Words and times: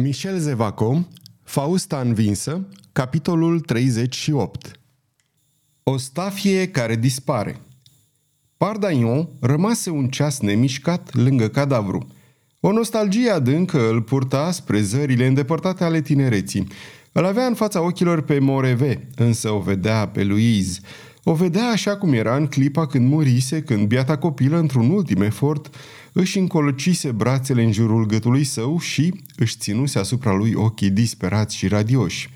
Michel 0.00 0.38
Zevaco, 0.38 1.06
Fausta 1.42 2.00
învinsă, 2.00 2.66
capitolul 2.92 3.60
38 3.60 4.80
O 5.82 5.96
stafie 5.96 6.68
care 6.68 6.96
dispare 6.96 7.60
Pardaion 8.56 9.28
rămase 9.40 9.90
un 9.90 10.08
ceas 10.08 10.40
nemișcat 10.40 11.14
lângă 11.14 11.48
cadavru. 11.48 12.06
O 12.60 12.72
nostalgie 12.72 13.30
adâncă 13.30 13.88
îl 13.88 14.02
purta 14.02 14.50
spre 14.50 14.80
zările 14.80 15.26
îndepărtate 15.26 15.84
ale 15.84 16.00
tinereții. 16.00 16.66
Îl 17.12 17.24
avea 17.24 17.46
în 17.46 17.54
fața 17.54 17.80
ochilor 17.80 18.20
pe 18.20 18.38
Moreve, 18.38 19.08
însă 19.16 19.50
o 19.50 19.58
vedea 19.58 20.08
pe 20.08 20.24
Louise. 20.24 20.80
O 21.28 21.34
vedea 21.34 21.66
așa 21.66 21.96
cum 21.96 22.12
era 22.12 22.36
în 22.36 22.46
clipa 22.46 22.86
când 22.86 23.08
murise, 23.08 23.62
când 23.62 23.86
biata 23.86 24.18
copilă, 24.18 24.58
într-un 24.58 24.90
ultim 24.90 25.22
efort, 25.22 25.74
își 26.12 26.38
încolocise 26.38 27.10
brațele 27.10 27.62
în 27.62 27.72
jurul 27.72 28.06
gâtului 28.06 28.44
său 28.44 28.78
și 28.78 29.14
își 29.36 29.56
ținuse 29.56 29.98
asupra 29.98 30.32
lui 30.34 30.52
ochii 30.54 30.90
disperați 30.90 31.56
și 31.56 31.68
radioși. 31.68 32.30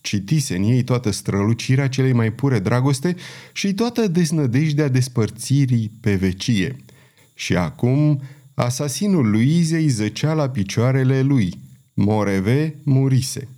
Citise 0.00 0.56
în 0.56 0.62
ei 0.62 0.82
toată 0.82 1.10
strălucirea 1.10 1.88
celei 1.88 2.12
mai 2.12 2.32
pure 2.32 2.58
dragoste 2.58 3.16
și 3.52 3.74
toată 3.74 4.08
deznădejdea 4.08 4.88
despărțirii 4.88 5.90
pe 6.00 6.14
vecie. 6.14 6.76
Și 7.34 7.56
acum 7.56 8.22
asasinul 8.54 9.30
lui 9.30 9.58
Izei 9.58 9.88
zăcea 9.88 10.32
la 10.32 10.48
picioarele 10.48 11.20
lui. 11.20 11.54
Moreve 11.94 12.76
murise. 12.82 13.48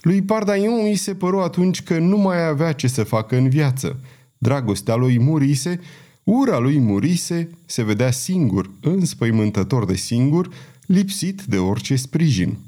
Lui 0.00 0.22
Pardaion 0.22 0.80
îi 0.84 0.96
se 0.96 1.14
păru 1.14 1.40
atunci 1.40 1.82
că 1.82 1.98
nu 1.98 2.16
mai 2.16 2.46
avea 2.46 2.72
ce 2.72 2.86
să 2.86 3.04
facă 3.04 3.36
în 3.36 3.48
viață. 3.48 4.00
Dragostea 4.38 4.94
lui 4.94 5.18
murise 5.18 5.80
Ura 6.24 6.58
lui 6.58 6.78
murise, 6.78 7.50
se 7.66 7.82
vedea 7.82 8.10
singur, 8.10 8.70
înspăimântător 8.80 9.84
de 9.84 9.94
singur, 9.94 10.48
lipsit 10.86 11.42
de 11.42 11.58
orice 11.58 11.96
sprijin. 11.96 12.58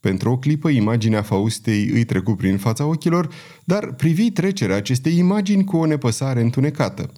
Pentru 0.00 0.30
o 0.30 0.38
clipă, 0.38 0.68
imaginea 0.68 1.22
Faustei 1.22 1.88
îi 1.88 2.04
trecu 2.04 2.34
prin 2.34 2.58
fața 2.58 2.84
ochilor, 2.84 3.28
dar 3.64 3.92
privi 3.92 4.30
trecerea 4.30 4.76
acestei 4.76 5.16
imagini 5.16 5.64
cu 5.64 5.76
o 5.76 5.86
nepăsare 5.86 6.40
întunecată. 6.40 7.12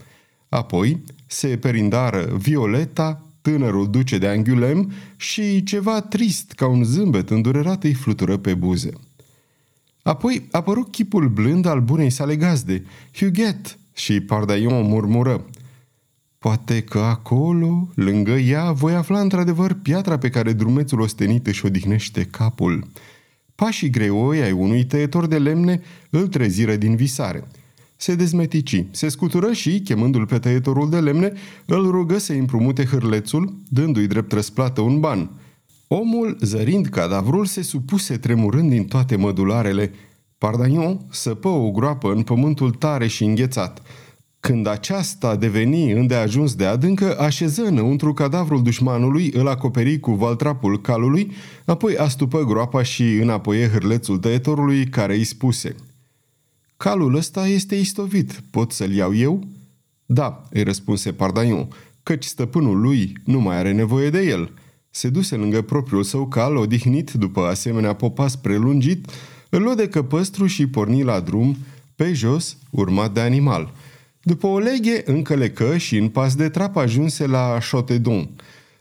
Apoi 0.48 1.02
se 1.26 1.56
perindară 1.56 2.36
Violeta, 2.38 3.26
tânărul 3.40 3.90
duce 3.90 4.18
de 4.18 4.26
Angoulême 4.26 4.86
și 5.16 5.62
ceva 5.62 6.00
trist 6.00 6.52
ca 6.52 6.66
un 6.66 6.84
zâmbet 6.84 7.30
îndurerat 7.30 7.84
îi 7.84 7.94
flutură 7.94 8.36
pe 8.36 8.54
buze. 8.54 8.90
Apoi 10.02 10.48
apărut 10.50 10.90
chipul 10.90 11.28
blând 11.28 11.66
al 11.66 11.80
bunei 11.80 12.10
sale 12.10 12.36
gazde, 12.36 12.84
Huguette, 13.14 13.70
și 13.92 14.20
Pardaion 14.20 14.86
murmură– 14.86 15.44
Poate 16.42 16.80
că 16.82 16.98
acolo, 16.98 17.88
lângă 17.94 18.30
ea, 18.30 18.72
voi 18.72 18.94
afla 18.94 19.20
într-adevăr 19.20 19.72
piatra 19.72 20.18
pe 20.18 20.30
care 20.30 20.52
drumețul 20.52 21.00
ostenit 21.00 21.46
își 21.46 21.66
odihnește 21.66 22.24
capul. 22.24 22.86
Pașii 23.54 23.90
greoi 23.90 24.42
ai 24.42 24.52
unui 24.52 24.84
tăietor 24.84 25.26
de 25.26 25.38
lemne 25.38 25.80
îl 26.10 26.28
treziră 26.28 26.76
din 26.76 26.96
visare. 26.96 27.48
Se 27.96 28.14
dezmetici, 28.14 28.84
se 28.90 29.08
scutură 29.08 29.52
și, 29.52 29.80
chemându-l 29.80 30.26
pe 30.26 30.38
tăietorul 30.38 30.90
de 30.90 31.00
lemne, 31.00 31.32
îl 31.64 31.90
rugă 31.90 32.18
să 32.18 32.32
împrumute 32.32 32.84
hârlețul, 32.84 33.56
dându-i 33.68 34.06
drept 34.06 34.32
răsplată 34.32 34.80
un 34.80 35.00
ban. 35.00 35.30
Omul, 35.88 36.36
zărind 36.40 36.86
cadavrul, 36.86 37.44
se 37.44 37.62
supuse 37.62 38.16
tremurând 38.16 38.70
din 38.70 38.84
toate 38.84 39.16
mădularele. 39.16 39.92
Pardaion 40.42 41.00
săpă 41.10 41.48
o 41.48 41.70
groapă 41.70 42.12
în 42.12 42.22
pământul 42.22 42.70
tare 42.70 43.06
și 43.06 43.24
înghețat– 43.24 43.82
când 44.40 44.66
aceasta 44.66 45.36
deveni 45.36 45.92
îndeajuns 45.92 46.54
de 46.54 46.64
adâncă, 46.64 47.18
așeză 47.18 47.62
înăuntru 47.62 48.14
cadavrul 48.14 48.62
dușmanului, 48.62 49.30
îl 49.34 49.48
acoperi 49.48 50.00
cu 50.00 50.12
valtrapul 50.12 50.80
calului, 50.80 51.32
apoi 51.64 51.96
astupă 51.96 52.44
groapa 52.44 52.82
și 52.82 53.02
înapoie 53.02 53.68
hârlețul 53.68 54.18
tăietorului 54.18 54.86
care 54.86 55.14
îi 55.14 55.24
spuse 55.24 55.74
Calul 56.76 57.14
ăsta 57.14 57.46
este 57.46 57.74
istovit, 57.74 58.42
pot 58.50 58.72
să-l 58.72 58.92
iau 58.92 59.14
eu?" 59.14 59.44
Da," 60.06 60.48
îi 60.50 60.62
răspunse 60.62 61.12
Pardaion, 61.12 61.68
căci 62.02 62.24
stăpânul 62.24 62.80
lui 62.80 63.12
nu 63.24 63.40
mai 63.40 63.56
are 63.56 63.72
nevoie 63.72 64.10
de 64.10 64.20
el." 64.20 64.52
Se 64.90 65.08
duse 65.08 65.36
lângă 65.36 65.62
propriul 65.62 66.02
său 66.02 66.26
cal, 66.26 66.56
odihnit 66.56 67.12
după 67.12 67.40
asemenea 67.40 67.92
popas 67.92 68.36
prelungit, 68.36 69.10
îl 69.52 69.62
luă 69.62 69.74
de 69.74 69.88
căpăstru 69.88 70.46
și 70.46 70.66
porni 70.66 71.02
la 71.02 71.20
drum, 71.20 71.56
pe 71.96 72.12
jos, 72.12 72.56
urmat 72.70 73.12
de 73.12 73.20
animal– 73.20 73.72
după 74.22 74.46
o 74.46 74.58
leghe 74.58 75.02
încălecă 75.04 75.76
și 75.76 75.96
în 75.96 76.08
pas 76.08 76.34
de 76.34 76.48
trap 76.48 76.76
ajunse 76.76 77.26
la 77.26 77.58
Chotedon. 77.70 78.28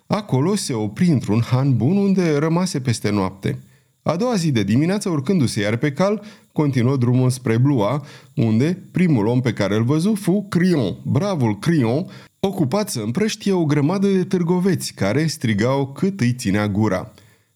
Acolo 0.07 0.55
se 0.55 0.73
opri 0.73 1.07
într-un 1.07 1.41
han 1.41 1.77
bun 1.77 1.97
unde 1.97 2.37
rămase 2.37 2.79
peste 2.79 3.09
noapte. 3.09 3.59
A 4.03 4.15
doua 4.15 4.35
zi 4.35 4.51
de 4.51 4.63
dimineață, 4.63 5.09
urcându-se 5.09 5.61
iar 5.61 5.75
pe 5.75 5.91
cal, 5.91 6.23
continuă 6.51 6.97
drumul 6.97 7.29
spre 7.29 7.57
Blua, 7.57 8.05
unde 8.35 8.77
primul 8.91 9.25
om 9.25 9.41
pe 9.41 9.53
care 9.53 9.75
îl 9.75 9.83
văzu 9.83 10.13
fu 10.13 10.45
Crion, 10.49 10.95
bravul 11.03 11.59
Crion, 11.59 12.05
ocupat 12.39 12.89
să 12.89 12.99
împrăștie 12.99 13.51
o 13.51 13.65
grămadă 13.65 14.07
de 14.07 14.23
târgoveți 14.23 14.93
care 14.93 15.25
strigau 15.25 15.87
cât 15.87 16.19
îi 16.19 16.33
ținea 16.33 16.67
gura. 16.67 17.13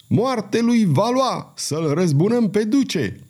Moarte 0.08 0.60
lui 0.60 0.84
Valois! 0.84 1.44
Să-l 1.54 1.94
răzbunăm 1.94 2.50
pe 2.50 2.64
duce! 2.64 3.20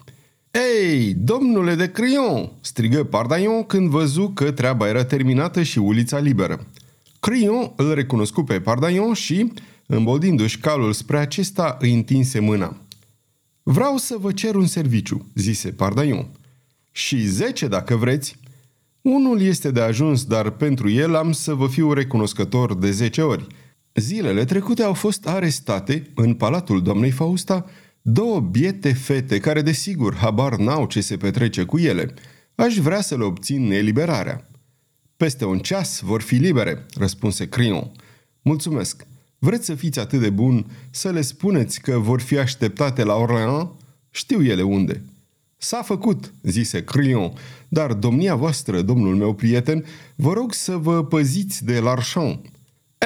Ei, 0.50 1.14
domnule 1.14 1.74
de 1.74 1.90
Crion!" 1.90 2.52
strigă 2.60 3.04
Pardaion 3.04 3.64
când 3.64 3.88
văzu 3.88 4.28
că 4.28 4.50
treaba 4.50 4.88
era 4.88 5.04
terminată 5.04 5.62
și 5.62 5.78
ulița 5.78 6.18
liberă. 6.18 6.66
Crion 7.20 7.72
îl 7.76 7.94
recunoscu 7.94 8.42
pe 8.42 8.60
Pardaion 8.60 9.12
și, 9.12 9.52
îmboldindu-și 9.86 10.58
calul 10.58 10.92
spre 10.92 11.18
acesta, 11.18 11.76
îi 11.80 11.94
întinse 11.94 12.40
mâna. 12.40 12.76
Vreau 13.62 13.96
să 13.96 14.16
vă 14.20 14.32
cer 14.32 14.54
un 14.54 14.66
serviciu," 14.66 15.26
zise 15.34 15.70
Pardaion. 15.70 16.28
Și 16.92 17.26
zece, 17.26 17.66
dacă 17.66 17.96
vreți." 17.96 18.38
Unul 19.00 19.40
este 19.40 19.70
de 19.70 19.80
ajuns, 19.80 20.24
dar 20.24 20.50
pentru 20.50 20.90
el 20.90 21.14
am 21.14 21.32
să 21.32 21.54
vă 21.54 21.66
fiu 21.66 21.92
recunoscător 21.92 22.74
de 22.74 22.90
zece 22.90 23.22
ori. 23.22 23.46
Zilele 23.96 24.44
trecute 24.44 24.82
au 24.82 24.94
fost 24.94 25.26
arestate 25.26 26.10
în 26.14 26.34
palatul 26.34 26.82
doamnei 26.82 27.10
Fausta 27.10 27.66
Două 28.08 28.40
biete 28.40 28.92
fete 28.92 29.38
care, 29.38 29.62
desigur, 29.62 30.14
habar 30.14 30.56
n-au 30.56 30.86
ce 30.86 31.00
se 31.00 31.16
petrece 31.16 31.64
cu 31.64 31.78
ele. 31.78 32.14
Aș 32.54 32.76
vrea 32.76 33.00
să 33.00 33.16
le 33.16 33.24
obțin 33.24 33.70
eliberarea. 33.70 34.50
Peste 35.16 35.44
un 35.44 35.58
ceas 35.58 36.00
vor 36.00 36.22
fi 36.22 36.34
libere, 36.34 36.86
răspunse 36.94 37.48
Crion. 37.48 37.92
Mulțumesc. 38.42 39.06
Vreți 39.38 39.64
să 39.64 39.74
fiți 39.74 39.98
atât 39.98 40.20
de 40.20 40.30
bun 40.30 40.66
să 40.90 41.10
le 41.10 41.20
spuneți 41.20 41.80
că 41.80 41.98
vor 41.98 42.20
fi 42.20 42.38
așteptate 42.38 43.02
la 43.02 43.14
Orléans? 43.14 43.68
Știu 44.10 44.44
ele 44.44 44.62
unde. 44.62 45.02
S-a 45.56 45.82
făcut, 45.82 46.32
zise 46.42 46.84
Crion, 46.84 47.32
dar 47.68 47.92
domnia 47.92 48.34
voastră, 48.34 48.82
domnul 48.82 49.16
meu 49.16 49.34
prieten, 49.34 49.84
vă 50.14 50.32
rog 50.32 50.52
să 50.52 50.76
vă 50.76 51.04
păziți 51.04 51.64
de 51.64 51.78
Larchon. 51.78 52.40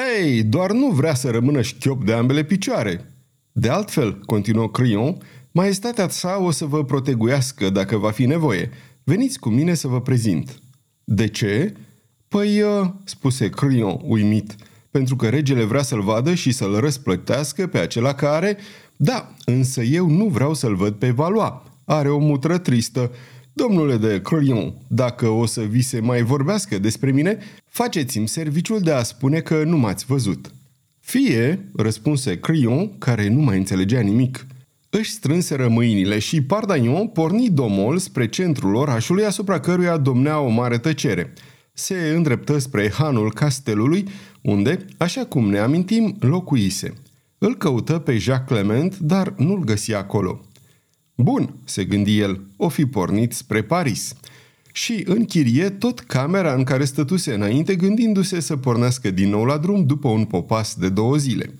Ei, 0.00 0.42
doar 0.42 0.72
nu 0.72 0.86
vrea 0.86 1.14
să 1.14 1.30
rămână 1.30 1.62
șchiop 1.62 2.04
de 2.04 2.12
ambele 2.12 2.44
picioare, 2.44 3.14
de 3.52 3.68
altfel, 3.68 4.20
continuă 4.26 4.70
Crion, 4.70 5.16
maestatea 5.52 6.08
sa 6.08 6.38
o 6.40 6.50
să 6.50 6.64
vă 6.64 6.84
proteguiască 6.84 7.70
dacă 7.70 7.96
va 7.96 8.10
fi 8.10 8.26
nevoie. 8.26 8.70
Veniți 9.04 9.38
cu 9.38 9.48
mine 9.48 9.74
să 9.74 9.88
vă 9.88 10.00
prezint. 10.00 10.60
De 11.04 11.28
ce? 11.28 11.74
Păi, 12.28 12.62
uh, 12.62 12.88
spuse 13.04 13.48
Crion, 13.48 14.00
uimit, 14.02 14.54
pentru 14.90 15.16
că 15.16 15.28
regele 15.28 15.64
vrea 15.64 15.82
să-l 15.82 16.02
vadă 16.02 16.34
și 16.34 16.52
să-l 16.52 16.80
răsplătească 16.80 17.66
pe 17.66 17.78
acela 17.78 18.14
care... 18.14 18.56
Da, 18.96 19.34
însă 19.44 19.82
eu 19.82 20.08
nu 20.08 20.24
vreau 20.24 20.54
să-l 20.54 20.76
văd 20.76 20.94
pe 20.94 21.10
Valois. 21.10 21.52
Are 21.84 22.10
o 22.10 22.18
mutră 22.18 22.58
tristă. 22.58 23.10
Domnule 23.52 23.96
de 23.96 24.20
Crion, 24.20 24.74
dacă 24.88 25.28
o 25.28 25.46
să 25.46 25.60
vi 25.60 25.82
se 25.82 26.00
mai 26.00 26.22
vorbească 26.22 26.78
despre 26.78 27.10
mine, 27.10 27.38
faceți-mi 27.64 28.28
serviciul 28.28 28.80
de 28.80 28.92
a 28.92 29.02
spune 29.02 29.40
că 29.40 29.64
nu 29.64 29.76
m-ați 29.76 30.06
văzut. 30.06 30.54
Fie, 31.00 31.70
răspunse 31.76 32.38
Crion, 32.38 32.98
care 32.98 33.28
nu 33.28 33.40
mai 33.40 33.56
înțelegea 33.56 34.00
nimic. 34.00 34.46
Își 34.90 35.10
strânse 35.10 35.66
mâinile 35.66 36.18
și 36.18 36.42
Pardaion 36.42 37.06
porni 37.06 37.50
domol 37.50 37.98
spre 37.98 38.28
centrul 38.28 38.74
orașului 38.74 39.24
asupra 39.24 39.60
căruia 39.60 39.96
domnea 39.96 40.40
o 40.40 40.48
mare 40.48 40.78
tăcere. 40.78 41.32
Se 41.72 41.94
îndreptă 42.14 42.58
spre 42.58 42.90
hanul 42.90 43.32
castelului, 43.32 44.08
unde, 44.40 44.84
așa 44.96 45.24
cum 45.24 45.50
ne 45.50 45.58
amintim, 45.58 46.16
locuise. 46.20 46.92
Îl 47.38 47.56
căută 47.56 47.98
pe 47.98 48.18
Jacques 48.18 48.58
Clement, 48.58 48.98
dar 48.98 49.34
nu-l 49.36 49.64
găsi 49.64 49.94
acolo. 49.94 50.40
Bun, 51.22 51.54
se 51.64 51.84
gândi 51.84 52.18
el, 52.18 52.40
o 52.56 52.68
fi 52.68 52.86
pornit 52.86 53.32
spre 53.32 53.62
Paris 53.62 54.14
și 54.72 55.02
închirie 55.06 55.70
tot 55.70 56.00
camera 56.00 56.54
în 56.54 56.64
care 56.64 56.84
stătuse 56.84 57.34
înainte, 57.34 57.74
gândindu-se 57.74 58.40
să 58.40 58.56
pornească 58.56 59.10
din 59.10 59.28
nou 59.28 59.44
la 59.44 59.56
drum 59.56 59.86
după 59.86 60.08
un 60.08 60.24
popas 60.24 60.74
de 60.74 60.88
două 60.88 61.16
zile. 61.16 61.54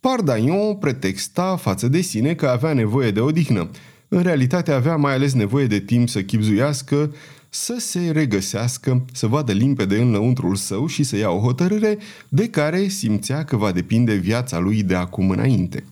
Pardaion 0.00 0.74
pretexta 0.74 1.56
față 1.56 1.88
de 1.88 2.00
sine 2.00 2.34
că 2.34 2.46
avea 2.46 2.72
nevoie 2.72 3.10
de 3.10 3.20
odihnă. 3.20 3.70
În 4.08 4.22
realitate 4.22 4.72
avea 4.72 4.96
mai 4.96 5.14
ales 5.14 5.32
nevoie 5.32 5.66
de 5.66 5.80
timp 5.80 6.08
să 6.08 6.22
chipzuiască, 6.22 7.14
să 7.48 7.76
se 7.78 8.10
regăsească, 8.10 9.04
să 9.12 9.26
vadă 9.26 9.52
limpede 9.52 10.00
în 10.00 10.10
lăuntrul 10.10 10.54
său 10.54 10.86
și 10.86 11.02
să 11.02 11.16
ia 11.16 11.30
o 11.30 11.40
hotărâre 11.40 11.98
de 12.28 12.48
care 12.48 12.88
simțea 12.88 13.44
că 13.44 13.56
va 13.56 13.72
depinde 13.72 14.14
viața 14.14 14.58
lui 14.58 14.82
de 14.82 14.94
acum 14.94 15.30
înainte. 15.30 15.84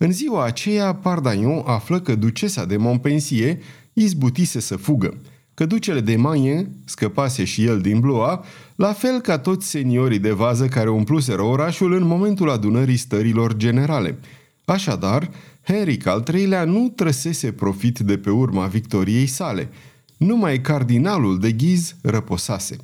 În 0.00 0.12
ziua 0.12 0.44
aceea, 0.44 0.94
Pardaion 0.94 1.62
află 1.66 2.00
că 2.00 2.14
ducesa 2.14 2.64
de 2.64 2.76
Montpensier 2.76 3.56
izbutise 3.92 4.60
să 4.60 4.76
fugă, 4.76 5.14
că 5.54 5.66
ducele 5.66 6.00
de 6.00 6.16
Mayen 6.16 6.70
scăpase 6.84 7.44
și 7.44 7.64
el 7.64 7.80
din 7.80 8.00
Blois, 8.00 8.38
la 8.76 8.92
fel 8.92 9.20
ca 9.20 9.38
toți 9.38 9.68
seniorii 9.68 10.18
de 10.18 10.30
vază 10.30 10.66
care 10.66 10.90
umpluseră 10.90 11.42
orașul 11.42 11.92
în 11.92 12.06
momentul 12.06 12.50
adunării 12.50 12.96
stărilor 12.96 13.56
generale. 13.56 14.18
Așadar, 14.64 15.30
Henric 15.62 16.06
al 16.06 16.24
III-lea 16.32 16.64
nu 16.64 16.92
trăsese 16.96 17.52
profit 17.52 17.98
de 17.98 18.18
pe 18.18 18.30
urma 18.30 18.66
victoriei 18.66 19.26
sale. 19.26 19.68
Numai 20.16 20.60
cardinalul 20.60 21.38
de 21.38 21.52
Ghiz 21.52 21.96
răposase. 22.02 22.76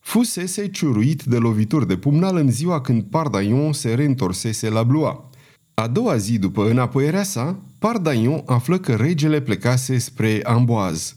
Fusese 0.00 0.68
ciuruit 0.68 1.22
de 1.22 1.36
lovituri 1.36 1.86
de 1.86 1.96
pumnal 1.96 2.36
în 2.36 2.50
ziua 2.50 2.80
când 2.80 3.02
Pardaion 3.02 3.72
se 3.72 3.94
reîntorsese 3.94 4.68
la 4.68 4.82
Blois. 4.82 5.16
A 5.74 5.86
doua 5.86 6.16
zi 6.16 6.38
după 6.38 6.70
înapoierea 6.70 7.22
sa, 7.22 7.58
Pardaion 7.78 8.42
află 8.46 8.78
că 8.78 8.94
regele 8.94 9.40
plecase 9.40 9.98
spre 9.98 10.40
Amboaz. 10.42 11.16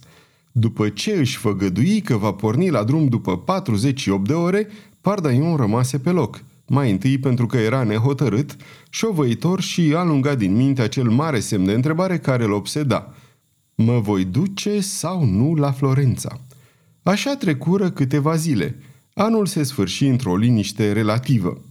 După 0.52 0.90
ce 0.90 1.12
își 1.12 1.38
făgădui 1.38 2.02
că 2.02 2.18
va 2.18 2.32
porni 2.32 2.70
la 2.70 2.84
drum 2.84 3.08
după 3.08 3.38
48 3.38 4.28
de 4.28 4.34
ore, 4.34 4.68
Pardaion 5.02 5.56
rămase 5.56 5.98
pe 5.98 6.10
loc. 6.10 6.44
Mai 6.68 6.92
întâi 6.92 7.18
pentru 7.18 7.46
că 7.46 7.58
era 7.58 7.84
nehotărât, 7.84 8.56
șovăitor 8.90 9.62
și 9.62 9.94
alunga 9.96 10.36
din 10.36 10.56
minte 10.56 10.82
acel 10.82 11.10
mare 11.10 11.40
semn 11.40 11.66
de 11.66 11.72
întrebare 11.72 12.18
care 12.18 12.44
îl 12.44 12.52
obseda. 12.52 13.14
Mă 13.76 14.00
voi 14.00 14.26
duce 14.26 14.80
sau 14.80 15.26
nu 15.26 15.54
la 15.56 15.72
Florența? 15.72 16.40
Așa 17.04 17.36
trecură 17.36 17.90
câteva 17.90 18.36
zile. 18.36 18.76
Anul 19.14 19.46
se 19.46 19.64
sfârși 19.64 20.06
într-o 20.06 20.38
liniște 20.38 20.92
relativă. 20.92 21.62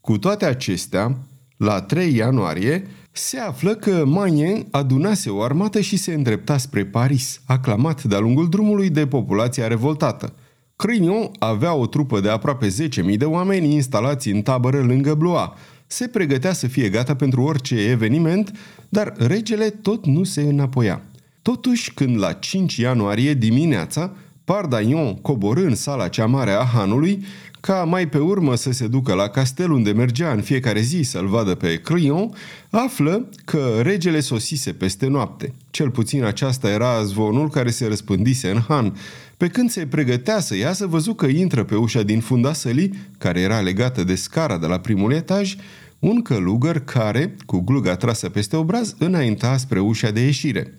Cu 0.00 0.18
toate 0.18 0.44
acestea, 0.44 1.16
la 1.60 1.80
3 1.80 2.14
ianuarie, 2.14 2.86
se 3.12 3.38
află 3.38 3.74
că 3.74 4.04
Mayen 4.06 4.66
adunase 4.70 5.30
o 5.30 5.42
armată 5.42 5.80
și 5.80 5.96
se 5.96 6.14
îndrepta 6.14 6.56
spre 6.56 6.84
Paris, 6.84 7.40
aclamat 7.46 8.02
de-a 8.02 8.18
lungul 8.18 8.48
drumului 8.48 8.90
de 8.90 9.06
populația 9.06 9.66
revoltată. 9.66 10.32
Crignon 10.76 11.30
avea 11.38 11.74
o 11.74 11.86
trupă 11.86 12.20
de 12.20 12.28
aproape 12.28 12.66
10.000 13.10 13.16
de 13.16 13.24
oameni 13.24 13.74
instalați 13.74 14.28
în 14.28 14.42
tabără 14.42 14.80
lângă 14.80 15.14
Blois. 15.14 15.48
Se 15.86 16.06
pregătea 16.06 16.52
să 16.52 16.66
fie 16.66 16.88
gata 16.88 17.14
pentru 17.14 17.42
orice 17.42 17.88
eveniment, 17.88 18.52
dar 18.88 19.14
regele 19.16 19.70
tot 19.70 20.06
nu 20.06 20.24
se 20.24 20.40
înapoia. 20.40 21.02
Totuși, 21.42 21.94
când 21.94 22.18
la 22.18 22.32
5 22.32 22.76
ianuarie 22.76 23.34
dimineața, 23.34 24.12
Pardaion 24.50 25.14
coborâ 25.14 25.66
în 25.66 25.74
sala 25.74 26.08
cea 26.08 26.26
mare 26.26 26.50
a 26.50 26.62
hanului, 26.64 27.24
ca 27.60 27.84
mai 27.84 28.08
pe 28.08 28.18
urmă 28.18 28.54
să 28.54 28.72
se 28.72 28.86
ducă 28.86 29.14
la 29.14 29.28
castel 29.28 29.70
unde 29.70 29.92
mergea 29.92 30.32
în 30.32 30.40
fiecare 30.40 30.80
zi 30.80 31.02
să-l 31.02 31.26
vadă 31.26 31.54
pe 31.54 31.80
Crillon, 31.80 32.34
află 32.70 33.28
că 33.44 33.80
regele 33.82 34.20
sosise 34.20 34.72
peste 34.72 35.06
noapte. 35.06 35.54
Cel 35.70 35.90
puțin 35.90 36.24
aceasta 36.24 36.70
era 36.70 37.02
zvonul 37.02 37.50
care 37.50 37.70
se 37.70 37.86
răspândise 37.86 38.50
în 38.50 38.60
han. 38.68 38.96
Pe 39.36 39.48
când 39.48 39.70
se 39.70 39.86
pregătea 39.86 40.40
să 40.40 40.56
iasă, 40.56 40.86
văzu 40.86 41.14
că 41.14 41.26
intră 41.26 41.64
pe 41.64 41.74
ușa 41.74 42.02
din 42.02 42.20
funda 42.20 42.52
sălii, 42.52 42.94
care 43.18 43.40
era 43.40 43.60
legată 43.60 44.04
de 44.04 44.14
scara 44.14 44.58
de 44.58 44.66
la 44.66 44.78
primul 44.78 45.12
etaj, 45.12 45.56
un 45.98 46.22
călugăr 46.22 46.78
care, 46.78 47.36
cu 47.46 47.60
gluga 47.60 47.96
trasă 47.96 48.28
peste 48.28 48.56
obraz, 48.56 48.94
înainta 48.98 49.56
spre 49.56 49.80
ușa 49.80 50.10
de 50.10 50.20
ieșire. 50.20 50.74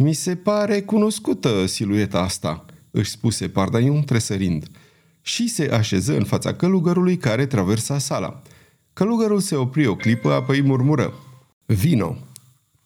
Mi 0.00 0.12
se 0.12 0.36
pare 0.36 0.80
cunoscută 0.80 1.66
silueta 1.66 2.20
asta," 2.20 2.64
își 2.90 3.10
spuse 3.10 3.48
Pardaion 3.48 4.02
tresărind 4.02 4.66
și 5.22 5.48
se 5.48 5.70
așeză 5.72 6.16
în 6.16 6.24
fața 6.24 6.54
călugărului 6.54 7.16
care 7.16 7.46
traversa 7.46 7.98
sala. 7.98 8.42
Călugărul 8.92 9.40
se 9.40 9.54
opri 9.54 9.86
o 9.86 9.96
clipă, 9.96 10.32
apoi 10.32 10.62
murmură. 10.62 11.14
Vino! 11.66 12.16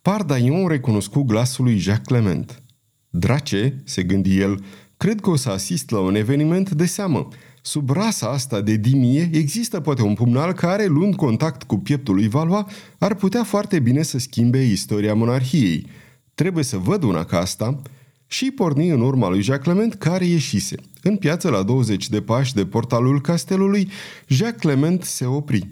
Pardaion 0.03 0.69
recunoscu 0.69 1.23
glasul 1.23 1.64
lui 1.64 1.76
Jacques 1.76 2.06
Clement. 2.06 2.62
Drace, 3.11 3.82
se 3.85 4.03
gândi 4.03 4.38
el, 4.38 4.64
cred 4.97 5.20
că 5.20 5.31
o 5.31 5.37
să 5.37 5.50
asist 5.50 5.91
la 5.91 5.99
un 5.99 6.14
eveniment 6.14 6.70
de 6.70 6.87
seamă. 6.87 7.29
Sub 7.62 7.91
rasa 7.91 8.29
asta 8.29 8.61
de 8.61 8.76
dimie 8.76 9.31
există 9.32 9.81
poate 9.81 10.03
un 10.03 10.14
pumnal 10.14 10.53
care, 10.53 10.87
luând 10.87 11.14
contact 11.14 11.62
cu 11.62 11.79
pieptul 11.79 12.14
lui 12.14 12.29
Valois, 12.29 12.64
ar 12.99 13.14
putea 13.14 13.44
foarte 13.44 13.79
bine 13.79 14.03
să 14.03 14.19
schimbe 14.19 14.64
istoria 14.64 15.14
monarhiei. 15.14 15.87
Trebuie 16.34 16.64
să 16.64 16.76
văd 16.76 17.02
una 17.02 17.25
ca 17.25 17.38
asta 17.38 17.81
și 18.26 18.50
porni 18.50 18.88
în 18.88 19.00
urma 19.00 19.29
lui 19.29 19.43
Jacques 19.43 19.75
Clement 19.75 19.94
care 19.94 20.25
ieșise. 20.25 20.76
În 21.02 21.17
piață, 21.17 21.49
la 21.49 21.62
20 21.62 22.08
de 22.08 22.23
pași 22.23 22.55
de 22.55 22.67
portalul 22.67 23.20
castelului, 23.20 23.88
Jacques 24.26 24.61
Clement 24.61 25.02
se 25.02 25.26
opri. 25.26 25.69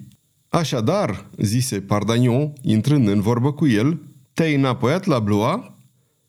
Așadar, 0.49 1.25
zise 1.37 1.81
Pardagnon, 1.81 2.53
intrând 2.61 3.07
în 3.07 3.21
vorbă 3.21 3.53
cu 3.53 3.67
el, 3.67 4.01
te-ai 4.33 4.55
înapoiat 4.55 5.05
la 5.05 5.19
Blois? 5.19 5.59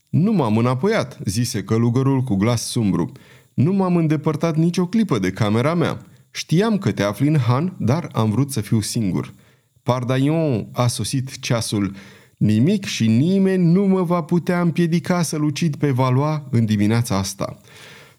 Nu 0.09 0.33
m-am 0.33 0.57
înapoiat, 0.57 1.19
zise 1.25 1.65
călugărul 1.65 2.21
cu 2.21 2.35
glas 2.35 2.63
sumbru. 2.63 3.13
Nu 3.55 3.73
m-am 3.73 3.97
îndepărtat 3.97 4.57
nicio 4.57 4.87
clipă 4.87 5.19
de 5.19 5.31
camera 5.31 5.75
mea. 5.75 6.07
Știam 6.31 6.79
că 6.79 6.93
te 6.93 7.03
afli 7.03 7.29
în 7.29 7.39
Han, 7.39 7.77
dar 7.79 8.09
am 8.13 8.31
vrut 8.31 8.51
să 8.51 8.61
fiu 8.61 8.81
singur. 8.81 9.35
Pardagnon 9.83 10.69
a 10.73 10.87
sosit 10.87 11.39
ceasul. 11.39 11.95
Nimic 12.43 12.85
și 12.85 13.07
nimeni 13.07 13.73
nu 13.73 13.87
mă 13.87 14.03
va 14.03 14.23
putea 14.23 14.61
împiedica 14.61 15.23
să-l 15.23 15.43
ucid 15.43 15.77
pe 15.77 15.91
Valois 15.91 16.41
în 16.51 16.65
dimineața 16.65 17.17
asta. 17.17 17.59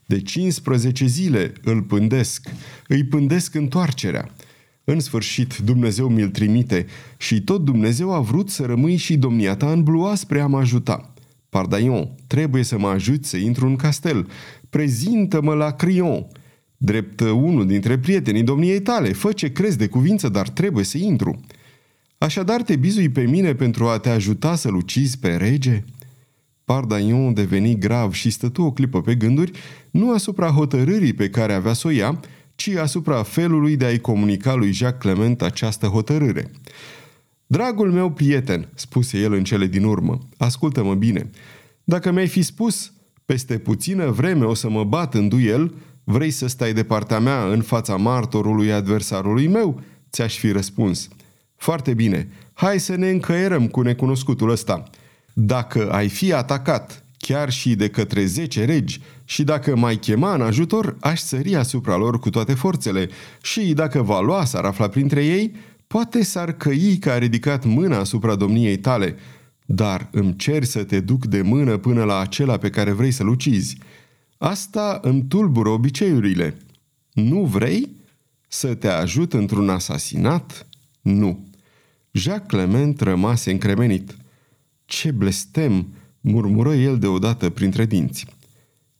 De 0.05 0.21
15 0.21 1.05
zile 1.05 1.53
îl 1.63 1.81
pândesc, 1.81 2.49
îi 2.87 3.03
pândesc 3.03 3.55
întoarcerea. 3.55 4.31
În 4.83 4.99
sfârșit, 4.99 5.57
Dumnezeu 5.57 6.07
mi-l 6.07 6.29
trimite 6.29 6.85
și 7.17 7.41
tot 7.41 7.65
Dumnezeu 7.65 8.13
a 8.13 8.19
vrut 8.19 8.49
să 8.49 8.65
rămâi 8.65 8.95
și 8.95 9.17
domnia 9.17 9.55
ta 9.55 9.71
în 9.71 9.83
blua 9.83 10.15
spre 10.15 10.39
a 10.39 10.47
mă 10.47 10.57
ajuta. 10.57 11.13
Pardaion, 11.49 12.09
trebuie 12.27 12.63
să 12.63 12.77
mă 12.77 12.87
ajut 12.87 13.25
să 13.25 13.37
intru 13.37 13.67
în 13.67 13.75
castel. 13.75 14.27
Prezintă-mă 14.69 15.53
la 15.53 15.71
Crion. 15.71 16.27
Drept 16.77 17.19
unul 17.19 17.67
dintre 17.67 17.97
prietenii 17.97 18.43
domniei 18.43 18.81
tale, 18.81 19.11
fă 19.11 19.31
ce 19.31 19.51
crezi 19.51 19.77
de 19.77 19.87
cuvință, 19.87 20.29
dar 20.29 20.49
trebuie 20.49 20.83
să 20.83 20.97
intru. 20.97 21.41
Așadar 22.23 22.61
te 22.61 22.75
bizui 22.75 23.09
pe 23.09 23.21
mine 23.21 23.55
pentru 23.55 23.87
a 23.87 23.97
te 23.97 24.09
ajuta 24.09 24.55
să-l 24.55 24.75
ucizi 24.75 25.19
pe 25.19 25.35
rege?" 25.35 25.83
Pardaion 26.65 27.33
deveni 27.33 27.77
grav 27.77 28.13
și 28.13 28.29
stătu 28.29 28.61
o 28.61 28.71
clipă 28.71 29.01
pe 29.01 29.15
gânduri, 29.15 29.51
nu 29.91 30.13
asupra 30.13 30.47
hotărârii 30.47 31.13
pe 31.13 31.29
care 31.29 31.53
avea 31.53 31.73
să 31.73 31.87
o 31.87 31.89
ia, 31.89 32.19
ci 32.55 32.67
asupra 32.67 33.23
felului 33.23 33.75
de 33.75 33.85
a-i 33.85 33.99
comunica 33.99 34.53
lui 34.53 34.71
Jacques 34.71 35.13
Clement 35.13 35.41
această 35.41 35.85
hotărâre. 35.85 36.51
Dragul 37.47 37.91
meu 37.91 38.11
prieten, 38.11 38.69
spuse 38.73 39.19
el 39.19 39.33
în 39.33 39.43
cele 39.43 39.65
din 39.65 39.83
urmă, 39.83 40.19
ascultă-mă 40.37 40.95
bine. 40.95 41.29
Dacă 41.83 42.11
mi-ai 42.11 42.27
fi 42.27 42.41
spus, 42.41 42.93
peste 43.25 43.57
puțină 43.57 44.09
vreme 44.09 44.45
o 44.45 44.53
să 44.53 44.69
mă 44.69 44.83
bat 44.83 45.13
în 45.13 45.27
duel, 45.27 45.73
vrei 46.03 46.31
să 46.31 46.47
stai 46.47 46.73
de 46.73 46.83
partea 46.83 47.19
mea 47.19 47.45
în 47.45 47.61
fața 47.61 47.95
martorului 47.95 48.71
adversarului 48.71 49.47
meu? 49.47 49.81
Ți-aș 50.11 50.37
fi 50.37 50.51
răspuns. 50.51 51.09
Foarte 51.63 51.93
bine, 51.93 52.27
hai 52.53 52.79
să 52.79 52.95
ne 52.95 53.09
încăierăm 53.09 53.67
cu 53.67 53.81
necunoscutul 53.81 54.49
ăsta. 54.49 54.83
Dacă 55.33 55.91
ai 55.91 56.09
fi 56.09 56.33
atacat 56.33 57.03
chiar 57.17 57.51
și 57.51 57.75
de 57.75 57.89
către 57.89 58.25
zece 58.25 58.65
regi 58.65 59.01
și 59.23 59.43
dacă 59.43 59.75
mai 59.75 59.95
chema 59.95 60.33
în 60.33 60.41
ajutor, 60.41 60.97
aș 60.99 61.19
sări 61.19 61.55
asupra 61.55 61.95
lor 61.95 62.19
cu 62.19 62.29
toate 62.29 62.53
forțele 62.53 63.09
și 63.41 63.73
dacă 63.73 64.01
Valois 64.01 64.49
s-ar 64.49 64.65
afla 64.65 64.87
printre 64.87 65.25
ei, 65.25 65.55
poate 65.87 66.23
s-ar 66.23 66.51
căi 66.51 66.97
că 66.97 67.09
a 67.09 67.17
ridicat 67.17 67.65
mâna 67.65 67.97
asupra 67.97 68.35
domniei 68.35 68.77
tale, 68.77 69.15
dar 69.65 70.09
îmi 70.11 70.35
cer 70.35 70.63
să 70.63 70.83
te 70.83 70.99
duc 70.99 71.25
de 71.25 71.41
mână 71.41 71.77
până 71.77 72.03
la 72.03 72.19
acela 72.19 72.57
pe 72.57 72.69
care 72.69 72.91
vrei 72.91 73.11
să-l 73.11 73.27
ucizi. 73.27 73.77
Asta 74.37 74.99
îmi 75.01 75.25
tulbură 75.27 75.69
obiceiurile. 75.69 76.57
Nu 77.13 77.43
vrei 77.43 77.89
să 78.47 78.73
te 78.73 78.87
ajut 78.87 79.33
într-un 79.33 79.69
asasinat? 79.69 80.67
Nu. 81.01 81.52
Jacques 82.15 82.47
Clement 82.47 83.01
rămase 83.01 83.51
încremenit. 83.51 84.17
Ce 84.85 85.11
blestem!" 85.11 85.87
murmură 86.21 86.75
el 86.75 86.99
deodată 86.99 87.49
printre 87.49 87.85
dinți. 87.85 88.25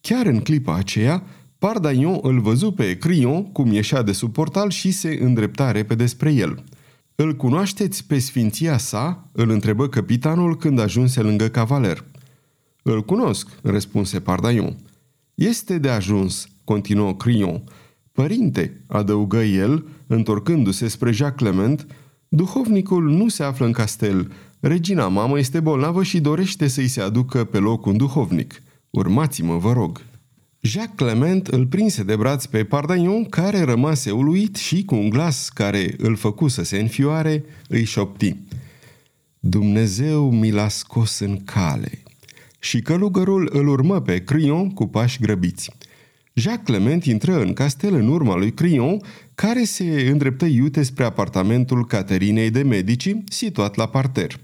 Chiar 0.02 0.26
în 0.26 0.40
clipa 0.40 0.76
aceea, 0.76 1.24
Pardaion 1.58 2.20
îl 2.22 2.40
văzu 2.40 2.72
pe 2.72 2.98
Crion 2.98 3.52
cum 3.52 3.72
ieșea 3.72 4.02
de 4.02 4.12
sub 4.12 4.34
portal 4.34 4.70
și 4.70 4.92
se 4.92 5.18
îndrepta 5.22 5.72
repede 5.72 6.06
spre 6.06 6.34
el. 6.34 6.64
Îl 7.16 7.36
cunoașteți 7.36 8.06
pe 8.06 8.20
sfinția 8.20 8.78
sa?" 8.78 9.30
îl 9.32 9.50
întrebă 9.50 9.88
capitanul 9.88 10.58
când 10.58 10.80
ajunse 10.80 11.22
lângă 11.22 11.48
cavaler. 11.48 12.06
Îl 12.82 13.04
cunosc," 13.04 13.48
răspunse 13.62 14.20
Pardaion. 14.20 14.76
Este 15.36 15.78
de 15.78 15.90
ajuns," 15.90 16.48
continuă 16.64 17.16
Crion. 17.16 17.64
Părinte," 18.12 18.84
adăugă 18.88 19.44
el, 19.44 19.86
întorcându-se 20.08 20.88
spre 20.88 21.12
Jacques 21.12 21.50
Clement, 21.50 21.88
duhovnicul 22.36 23.10
nu 23.10 23.28
se 23.28 23.44
află 23.44 23.66
în 23.66 23.72
castel, 23.72 24.32
Regina 24.60 25.08
mamă 25.08 25.40
este 25.40 25.60
bolnavă 25.60 26.04
și 26.04 26.20
dorește 26.20 26.68
să-i 26.68 26.88
se 26.88 27.02
aducă 27.02 27.44
pe 27.44 27.58
loc 27.58 27.86
un 27.86 27.98
duhovnic. 27.98 28.62
Urmați-mă, 28.90 29.58
vă 29.58 29.74
rog. 29.74 30.02
Jacques 30.62 30.96
Clement 30.96 31.48
îl 31.48 31.66
prinse 31.66 32.04
de 32.04 32.16
braț 32.16 32.46
pe 32.46 32.64
Pardagnon, 32.64 33.26
care 33.26 33.62
rămase 33.62 34.12
uluit 34.12 34.56
și 34.56 34.84
cu 34.84 34.96
un 34.96 35.10
glas 35.10 35.50
care 35.50 35.94
îl 35.98 36.16
făcu 36.16 36.48
să 36.48 36.64
se 36.64 36.80
înfioare, 36.80 37.44
îi 37.68 37.84
șopti. 37.84 38.36
Dumnezeu 39.40 40.32
mi 40.32 40.52
l-a 40.52 40.68
scos 40.68 41.20
în 41.20 41.44
cale. 41.44 42.04
Și 42.60 42.82
călugărul 42.82 43.50
îl 43.54 43.68
urmă 43.68 44.02
pe 44.02 44.24
Crion 44.24 44.70
cu 44.70 44.88
pași 44.88 45.20
grăbiți. 45.20 45.72
Jacques 46.34 46.66
Clement 46.66 47.06
intră 47.06 47.42
în 47.42 47.54
castel 47.54 47.94
în 47.94 48.08
urma 48.08 48.36
lui 48.36 48.54
Crion, 48.54 49.02
care 49.36 49.64
se 49.64 49.84
îndreptă 50.12 50.46
iute 50.46 50.84
spre 50.84 51.04
apartamentul 51.04 51.86
Caterinei 51.86 52.50
de 52.50 52.62
Medici, 52.62 53.16
situat 53.30 53.76
la 53.76 53.88
parter. 53.88 54.40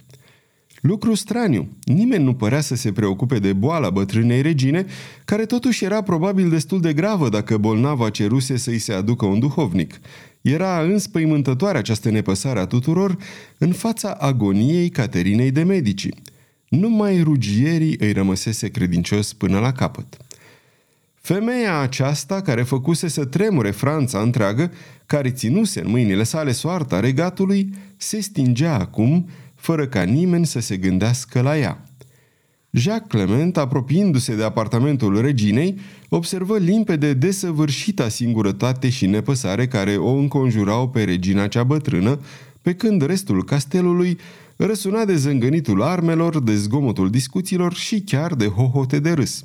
Lucru 0.82 1.14
straniu, 1.14 1.68
nimeni 1.84 2.24
nu 2.24 2.34
părea 2.34 2.62
să 2.62 2.76
se 2.76 2.92
preocupe 2.92 3.40
de 3.40 3.54
boala 3.54 3.90
bătrânei 3.90 4.42
regine, 4.42 4.86
care 5.26 5.46
totuși 5.46 5.84
era 5.84 6.02
probabil 6.02 6.50
destul 6.50 6.82
de 6.82 6.94
gravă 6.94 7.30
dacă 7.30 7.58
bolnava 7.58 8.10
ceruse 8.10 8.58
să-i 8.58 8.78
se 8.78 8.94
aducă 8.94 9.26
un 9.26 9.40
duhovnic. 9.40 10.00
Era 10.42 10.82
înspăimântătoare 10.82 11.78
această 11.78 12.10
nepăsare 12.10 12.60
a 12.60 12.66
tuturor 12.66 13.18
în 13.58 13.72
fața 13.72 14.12
agoniei 14.12 14.90
Caterinei 14.90 15.52
de 15.52 15.64
Medici. 15.64 16.10
Numai 16.70 17.22
rugierii 17.22 17.96
îi 18.00 18.12
rămăsese 18.12 18.70
credincios 18.70 19.34
până 19.34 19.60
la 19.60 19.72
capăt. 19.72 20.18
Femeia 21.22 21.80
aceasta, 21.80 22.42
care 22.42 22.64
făcuse 22.64 23.08
să 23.08 23.26
tremure 23.26 23.72
Franța 23.72 24.20
întreagă, 24.20 24.72
care 25.06 25.30
ținuse 25.30 25.80
în 25.80 25.90
mâinile 25.90 26.24
sale 26.24 26.52
soarta 26.52 27.00
regatului, 27.00 27.74
se 27.98 28.20
stingea 28.20 28.80
acum, 28.80 29.30
fără 29.56 29.88
ca 29.88 30.04
nimeni 30.04 30.46
să 30.46 30.60
se 30.60 30.78
gândească 30.78 31.42
la 31.42 31.58
ea. 31.58 31.84
Jacques 32.72 33.26
Clement, 33.26 33.58
apropiindu-se 33.58 34.36
de 34.36 34.44
apartamentul 34.44 35.22
reginei, 35.22 35.80
observă 36.10 36.58
limpede 36.58 37.14
desăvârșita 37.14 38.10
singurătate 38.10 38.90
și 38.90 39.06
nepăsare 39.06 39.68
care 39.68 39.98
o 39.98 40.10
înconjurau 40.10 40.90
pe 40.90 41.04
regina 41.04 41.48
cea 41.48 41.64
bătrână, 41.64 42.20
pe 42.62 42.74
când 42.74 43.06
restul 43.06 43.44
castelului 43.44 44.18
răsuna 44.56 45.06
de 45.06 45.16
zângănitul 45.16 45.82
armelor, 45.82 46.40
de 46.42 46.56
zgomotul 46.56 47.10
discuțiilor 47.10 47.74
și 47.74 48.02
chiar 48.02 48.34
de 48.34 48.46
hohote 48.46 49.00
de 49.00 49.12
râs. 49.12 49.44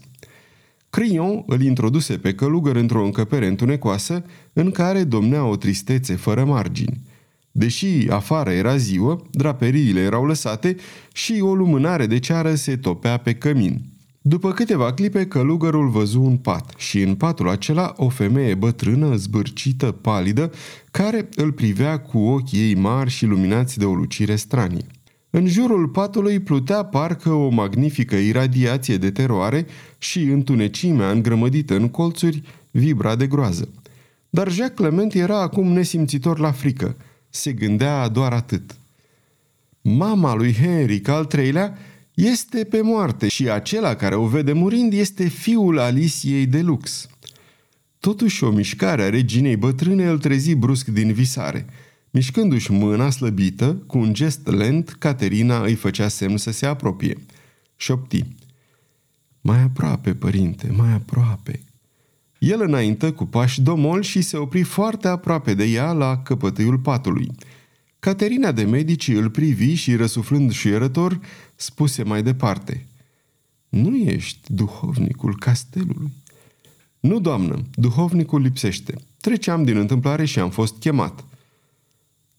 Crion 0.94 1.42
îl 1.46 1.62
introduse 1.62 2.16
pe 2.16 2.34
călugăr 2.34 2.76
într-o 2.76 3.04
încăpere 3.04 3.46
întunecoasă 3.46 4.24
în 4.52 4.70
care 4.70 5.04
domnea 5.04 5.44
o 5.44 5.56
tristețe 5.56 6.16
fără 6.16 6.44
margini. 6.44 7.02
Deși 7.50 8.08
afară 8.08 8.50
era 8.50 8.76
ziua, 8.76 9.22
draperiile 9.30 10.00
erau 10.00 10.26
lăsate 10.26 10.76
și 11.12 11.38
o 11.40 11.54
lumânare 11.54 12.06
de 12.06 12.18
ceară 12.18 12.54
se 12.54 12.76
topea 12.76 13.16
pe 13.16 13.34
cămin. 13.34 13.80
După 14.20 14.52
câteva 14.52 14.92
clipe, 14.92 15.26
călugărul 15.26 15.88
văzu 15.88 16.20
un 16.20 16.36
pat 16.36 16.74
și 16.76 17.00
în 17.00 17.14
patul 17.14 17.48
acela 17.48 17.94
o 17.96 18.08
femeie 18.08 18.54
bătrână, 18.54 19.14
zbârcită, 19.16 19.90
palidă, 19.90 20.52
care 20.90 21.28
îl 21.36 21.52
privea 21.52 21.98
cu 21.98 22.18
ochii 22.18 22.60
ei 22.60 22.74
mari 22.74 23.10
și 23.10 23.26
luminați 23.26 23.78
de 23.78 23.84
o 23.84 23.94
lucire 23.94 24.36
stranie. 24.36 24.86
În 25.36 25.46
jurul 25.46 25.88
patului 25.88 26.40
plutea 26.40 26.84
parcă 26.84 27.30
o 27.30 27.48
magnifică 27.48 28.16
iradiație 28.16 28.96
de 28.96 29.10
teroare 29.10 29.66
și 29.98 30.22
întunecimea 30.22 31.10
îngrămădită 31.10 31.76
în 31.76 31.88
colțuri 31.88 32.42
vibra 32.70 33.16
de 33.16 33.26
groază. 33.26 33.68
Dar 34.30 34.50
Jacques 34.50 34.76
Clement 34.76 35.14
era 35.14 35.40
acum 35.40 35.72
nesimțitor 35.72 36.38
la 36.38 36.52
frică. 36.52 36.96
Se 37.30 37.52
gândea 37.52 38.08
doar 38.08 38.32
atât. 38.32 38.76
Mama 39.80 40.34
lui 40.34 40.54
Henry 40.54 41.02
al 41.04 41.24
treilea 41.24 41.78
este 42.14 42.64
pe 42.64 42.80
moarte 42.80 43.28
și 43.28 43.50
acela 43.50 43.94
care 43.94 44.14
o 44.14 44.26
vede 44.26 44.52
murind 44.52 44.92
este 44.92 45.24
fiul 45.24 45.78
Aliciei 45.78 46.46
de 46.46 46.60
Lux. 46.60 47.08
Totuși 48.00 48.44
o 48.44 48.50
mișcare 48.50 49.02
a 49.02 49.08
reginei 49.08 49.56
bătrâne 49.56 50.06
îl 50.06 50.18
trezi 50.18 50.54
brusc 50.54 50.86
din 50.86 51.12
visare– 51.12 51.66
Mișcându-și 52.14 52.72
mâna 52.72 53.10
slăbită, 53.10 53.82
cu 53.86 53.98
un 53.98 54.12
gest 54.12 54.46
lent, 54.46 54.88
Caterina 54.88 55.62
îi 55.62 55.74
făcea 55.74 56.08
semn 56.08 56.36
să 56.36 56.50
se 56.50 56.66
apropie. 56.66 57.18
Șopti. 57.76 58.24
Mai 59.40 59.60
aproape, 59.62 60.14
părinte, 60.14 60.72
mai 60.76 60.92
aproape. 60.92 61.60
El 62.38 62.60
înaintă 62.62 63.12
cu 63.12 63.24
pași 63.24 63.60
domol 63.62 64.02
și 64.02 64.20
se 64.20 64.36
opri 64.36 64.62
foarte 64.62 65.08
aproape 65.08 65.54
de 65.54 65.64
ea 65.64 65.92
la 65.92 66.18
căpătâiul 66.18 66.78
patului. 66.78 67.30
Caterina 67.98 68.52
de 68.52 68.62
medici 68.62 69.08
îl 69.08 69.30
privi 69.30 69.74
și, 69.74 69.94
răsuflând 69.94 70.52
șuierător, 70.52 71.20
spuse 71.54 72.02
mai 72.02 72.22
departe. 72.22 72.86
Nu 73.68 73.96
ești 73.96 74.52
duhovnicul 74.52 75.38
castelului. 75.38 76.12
Nu, 77.00 77.20
doamnă, 77.20 77.62
duhovnicul 77.74 78.40
lipsește. 78.40 78.94
Treceam 79.20 79.64
din 79.64 79.76
întâmplare 79.76 80.24
și 80.24 80.38
am 80.38 80.50
fost 80.50 80.78
chemat. 80.78 81.24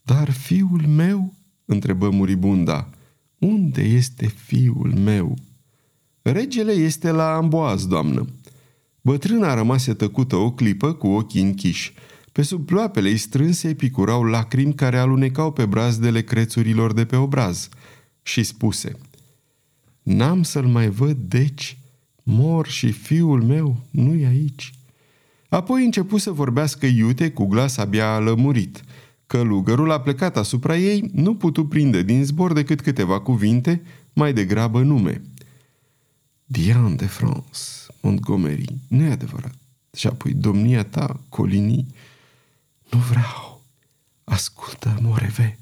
Dar 0.06 0.32
fiul 0.32 0.88
meu?" 0.88 1.34
întrebă 1.66 2.10
muribunda. 2.10 2.90
Unde 3.38 3.82
este 3.82 4.28
fiul 4.28 4.94
meu?" 4.94 5.38
Regele 6.22 6.72
este 6.72 7.12
la 7.12 7.36
amboaz, 7.36 7.86
doamnă." 7.86 8.28
Bătrâna 9.02 9.54
rămase 9.54 9.94
tăcută 9.94 10.36
o 10.36 10.52
clipă 10.52 10.94
cu 10.94 11.08
ochii 11.08 11.42
închiși. 11.42 11.94
Pe 12.32 12.42
sub 12.42 12.66
ploapele 12.66 13.10
ei 13.10 13.18
strânse 13.18 13.74
picurau 13.74 14.24
lacrimi 14.24 14.74
care 14.74 14.98
alunecau 14.98 15.52
pe 15.52 15.66
brazdele 15.66 16.22
crețurilor 16.22 16.94
de 16.94 17.06
pe 17.06 17.16
obraz 17.16 17.70
și 18.22 18.44
spuse 18.44 18.96
N-am 20.04 20.44
să-l 20.44 20.66
mai 20.66 20.90
văd, 20.90 21.18
deci, 21.18 21.78
mor 22.24 22.68
și 22.68 22.92
fiul 22.92 23.44
meu 23.44 23.86
nu-i 23.92 24.26
aici." 24.26 24.74
Apoi 25.50 25.86
începu 25.86 26.18
să 26.18 26.32
vorbească 26.32 26.86
iute 26.86 27.32
cu 27.32 27.46
glas 27.46 27.78
abia 27.78 28.20
lămurit– 28.20 28.84
Călugărul 29.28 29.92
a 29.92 30.00
plecat 30.00 30.38
asupra 30.38 30.78
ei, 30.78 31.10
nu 31.14 31.36
putu 31.36 31.66
prinde 31.66 32.02
din 32.02 32.26
zbor 32.26 32.54
decât 32.54 32.82
câteva 32.82 33.20
cuvinte, 33.20 33.82
mai 34.14 34.34
degrabă 34.34 34.82
nume. 34.82 35.22
Diane 36.46 36.96
de 36.96 37.06
France, 37.06 37.60
Montgomery, 38.02 38.66
nu 38.88 39.04
e 39.04 39.12
adevărat. 39.12 39.56
Și 39.96 40.08
apoi 40.08 40.34
domnia 40.34 40.84
ta, 40.84 41.20
Coligny. 41.30 41.86
Nu 42.92 43.00
vreau. 43.00 43.64
Ascultă, 44.24 44.98
moreve. 45.02 45.60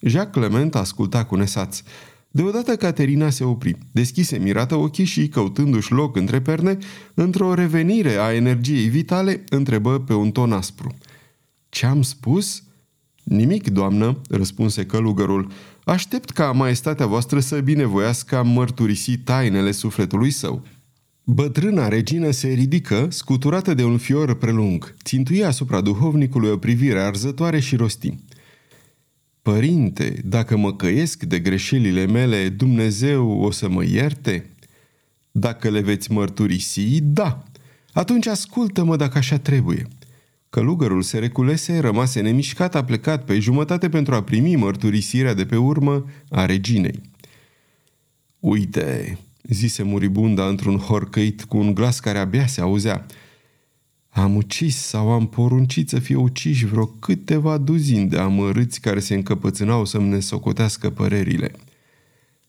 Jacques 0.00 0.34
Clement 0.34 0.74
asculta 0.74 1.24
cu 1.24 1.36
nesaț. 1.36 1.82
Deodată 2.30 2.76
Caterina 2.76 3.30
se 3.30 3.44
opri, 3.44 3.78
deschise 3.92 4.38
mirată 4.38 4.74
ochii 4.74 5.04
și, 5.04 5.28
căutându-și 5.28 5.92
loc 5.92 6.16
între 6.16 6.40
perne, 6.40 6.78
într-o 7.14 7.54
revenire 7.54 8.14
a 8.14 8.34
energiei 8.34 8.88
vitale, 8.88 9.44
întrebă 9.48 10.00
pe 10.00 10.14
un 10.14 10.30
ton 10.30 10.52
aspru. 10.52 10.94
Ce-am 11.68 12.02
spus?" 12.02 12.62
Nimic, 13.30 13.68
doamnă, 13.68 14.20
răspunse 14.28 14.86
călugărul. 14.86 15.50
Aștept 15.84 16.30
ca 16.30 16.52
maestatea 16.52 17.06
voastră 17.06 17.40
să 17.40 17.60
binevoiască 17.60 18.36
a 18.36 18.42
mărturisi 18.42 19.18
tainele 19.18 19.70
sufletului 19.70 20.30
său. 20.30 20.66
Bătrâna 21.24 21.88
regină 21.88 22.30
se 22.30 22.48
ridică, 22.48 23.06
scuturată 23.10 23.74
de 23.74 23.84
un 23.84 23.98
fior 23.98 24.34
prelung, 24.34 24.94
țintuia 25.04 25.48
asupra 25.48 25.80
duhovnicului 25.80 26.50
o 26.50 26.56
privire 26.56 27.00
arzătoare 27.00 27.60
și 27.60 27.76
rosti. 27.76 28.18
Părinte, 29.42 30.20
dacă 30.24 30.56
mă 30.56 30.74
căiesc 30.74 31.22
de 31.22 31.38
greșelile 31.38 32.06
mele, 32.06 32.48
Dumnezeu 32.48 33.30
o 33.40 33.50
să 33.50 33.68
mă 33.68 33.84
ierte? 33.84 34.50
Dacă 35.30 35.68
le 35.68 35.80
veți 35.80 36.12
mărturisi, 36.12 37.00
da. 37.00 37.44
Atunci 37.92 38.26
ascultă-mă 38.26 38.96
dacă 38.96 39.18
așa 39.18 39.38
trebuie. 39.38 39.88
Călugărul 40.50 41.02
se 41.02 41.18
reculese, 41.18 41.78
rămase 41.78 42.20
nemișcat, 42.20 42.74
a 42.74 42.84
plecat 42.84 43.24
pe 43.24 43.38
jumătate 43.38 43.88
pentru 43.88 44.14
a 44.14 44.22
primi 44.22 44.56
mărturisirea 44.56 45.34
de 45.34 45.44
pe 45.46 45.56
urmă 45.56 46.04
a 46.30 46.46
reginei. 46.46 47.00
Uite, 48.38 49.18
zise 49.42 49.82
muribunda 49.82 50.46
într-un 50.46 50.78
horcăit 50.78 51.44
cu 51.44 51.56
un 51.56 51.74
glas 51.74 52.00
care 52.00 52.18
abia 52.18 52.46
se 52.46 52.60
auzea. 52.60 53.06
Am 54.08 54.36
ucis 54.36 54.76
sau 54.76 55.10
am 55.10 55.28
poruncit 55.28 55.88
să 55.88 55.98
fie 55.98 56.16
uciși 56.16 56.66
vreo 56.66 56.86
câteva 56.86 57.58
duzini 57.58 58.08
de 58.08 58.18
amărâți 58.18 58.80
care 58.80 59.00
se 59.00 59.14
încăpățânau 59.14 59.84
să-mi 59.84 60.08
nesocotească 60.08 60.90
părerile. 60.90 61.52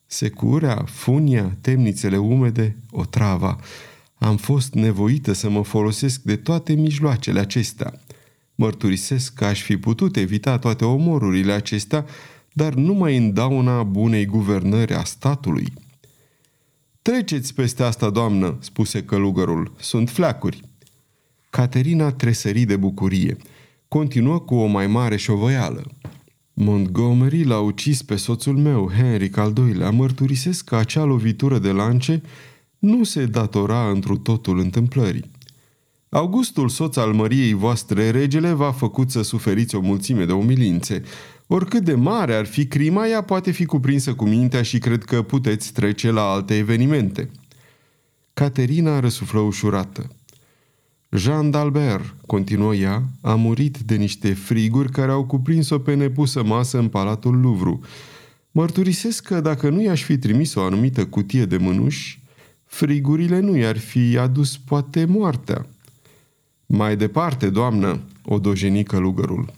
Securea, 0.06 0.84
funia, 0.88 1.58
temnițele 1.62 2.18
umede, 2.18 2.76
o 2.92 3.06
trava, 3.06 3.60
am 4.24 4.38
fost 4.38 4.74
nevoită 4.74 5.34
să 5.34 5.50
mă 5.50 5.64
folosesc 5.64 6.22
de 6.22 6.36
toate 6.36 6.74
mijloacele 6.74 7.40
acestea. 7.40 7.94
Mărturisesc 8.56 9.34
că 9.34 9.46
aș 9.46 9.62
fi 9.62 9.78
putut 9.78 10.16
evita 10.16 10.58
toate 10.58 10.86
omorurile 10.86 11.52
acestea, 11.52 12.06
dar 12.54 12.74
numai 12.74 13.18
în 13.18 13.34
dauna 13.34 13.84
bunei 13.84 14.26
guvernări 14.26 14.94
a 14.94 15.04
statului. 15.04 15.74
Treceți 17.02 17.54
peste 17.54 17.84
asta, 17.84 18.10
doamnă, 18.10 18.58
spuse 18.60 19.04
călugărul. 19.04 19.72
Sunt 19.80 20.10
fleacuri. 20.10 20.62
Caterina 21.50 22.12
tresări 22.12 22.64
de 22.64 22.76
bucurie. 22.76 23.38
Continuă 23.88 24.40
cu 24.40 24.56
o 24.56 24.66
mai 24.66 24.88
mare 24.88 25.16
șovăială. 25.16 25.84
Montgomery 26.54 27.44
l-a 27.44 27.60
ucis 27.60 28.02
pe 28.02 28.16
soțul 28.16 28.58
meu, 28.58 28.92
Henry 28.98 29.32
al 29.34 29.54
II-lea. 29.58 29.90
Mărturisesc 29.90 30.66
că 30.66 30.76
acea 30.76 31.04
lovitură 31.04 31.60
de 31.60 31.72
lance 31.72 32.22
nu 32.82 33.04
se 33.04 33.26
datora 33.26 33.90
întru 33.90 34.18
totul 34.18 34.60
întâmplării. 34.60 35.32
Augustul, 36.10 36.70
soț 36.70 36.96
al 36.96 37.14
măriei 37.14 37.54
voastre, 37.54 38.10
regele, 38.10 38.52
v-a 38.52 38.72
făcut 38.72 39.12
să 39.12 39.22
suferiți 39.22 39.76
o 39.76 39.80
mulțime 39.80 40.26
de 40.26 40.32
umilințe. 40.32 41.02
Oricât 41.48 41.84
de 41.84 41.94
mare 41.94 42.34
ar 42.34 42.46
fi 42.46 42.66
crima, 42.66 43.08
ea 43.08 43.22
poate 43.22 43.52
fi 43.52 43.66
cuprinsă 43.66 44.14
cu 44.14 44.26
mintea 44.26 44.62
și 44.62 44.78
cred 44.78 45.04
că 45.04 45.22
puteți 45.22 45.74
trece 45.74 46.12
la 46.12 46.22
alte 46.22 46.58
evenimente. 46.58 47.30
Caterina 48.34 49.00
răsuflă 49.00 49.40
ușurată. 49.40 50.16
Jean 51.12 51.52
d'Albert, 51.52 52.26
continuă 52.26 52.76
ea, 52.76 53.04
a 53.22 53.36
murit 53.36 53.78
de 53.78 53.96
niște 53.96 54.34
friguri 54.34 54.92
care 54.92 55.12
au 55.12 55.26
cuprins-o 55.26 55.80
pe 55.80 55.94
nepusă 55.94 56.44
masă 56.44 56.78
în 56.78 56.88
Palatul 56.88 57.40
Louvre. 57.40 57.80
Mărturisesc 58.52 59.24
că 59.24 59.42
dacă 59.42 59.70
nu 59.70 59.82
i-aș 59.82 60.04
fi 60.04 60.18
trimis 60.18 60.56
o 60.56 60.62
anumită 60.62 61.06
cutie 61.06 61.46
de 61.46 61.58
mânuși, 61.58 62.21
frigurile 62.72 63.40
nu 63.40 63.56
i-ar 63.58 63.78
fi 63.78 64.18
adus 64.18 64.58
poate 64.58 65.06
moartea. 65.06 65.68
Mai 66.66 66.98
departe, 66.98 67.50
doamnă, 67.50 68.00
o 68.26 68.40
dojeni 68.40 68.84
călugărul. 68.84 69.54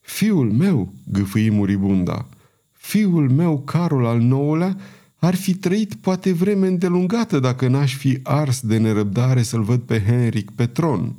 Fiul 0.00 0.52
meu, 0.52 0.92
gâfâi 1.04 1.50
muribunda, 1.50 2.26
fiul 2.72 3.30
meu, 3.30 3.58
Carol 3.58 4.06
al 4.06 4.20
nouălea, 4.20 4.76
ar 5.16 5.34
fi 5.34 5.54
trăit 5.54 5.94
poate 5.94 6.32
vreme 6.32 6.66
îndelungată 6.66 7.38
dacă 7.38 7.68
n-aș 7.68 7.96
fi 7.96 8.18
ars 8.22 8.60
de 8.60 8.76
nerăbdare 8.76 9.42
să-l 9.42 9.62
văd 9.62 9.80
pe 9.80 10.02
Henric 10.02 10.50
pe 10.50 10.66
tron. 10.66 11.14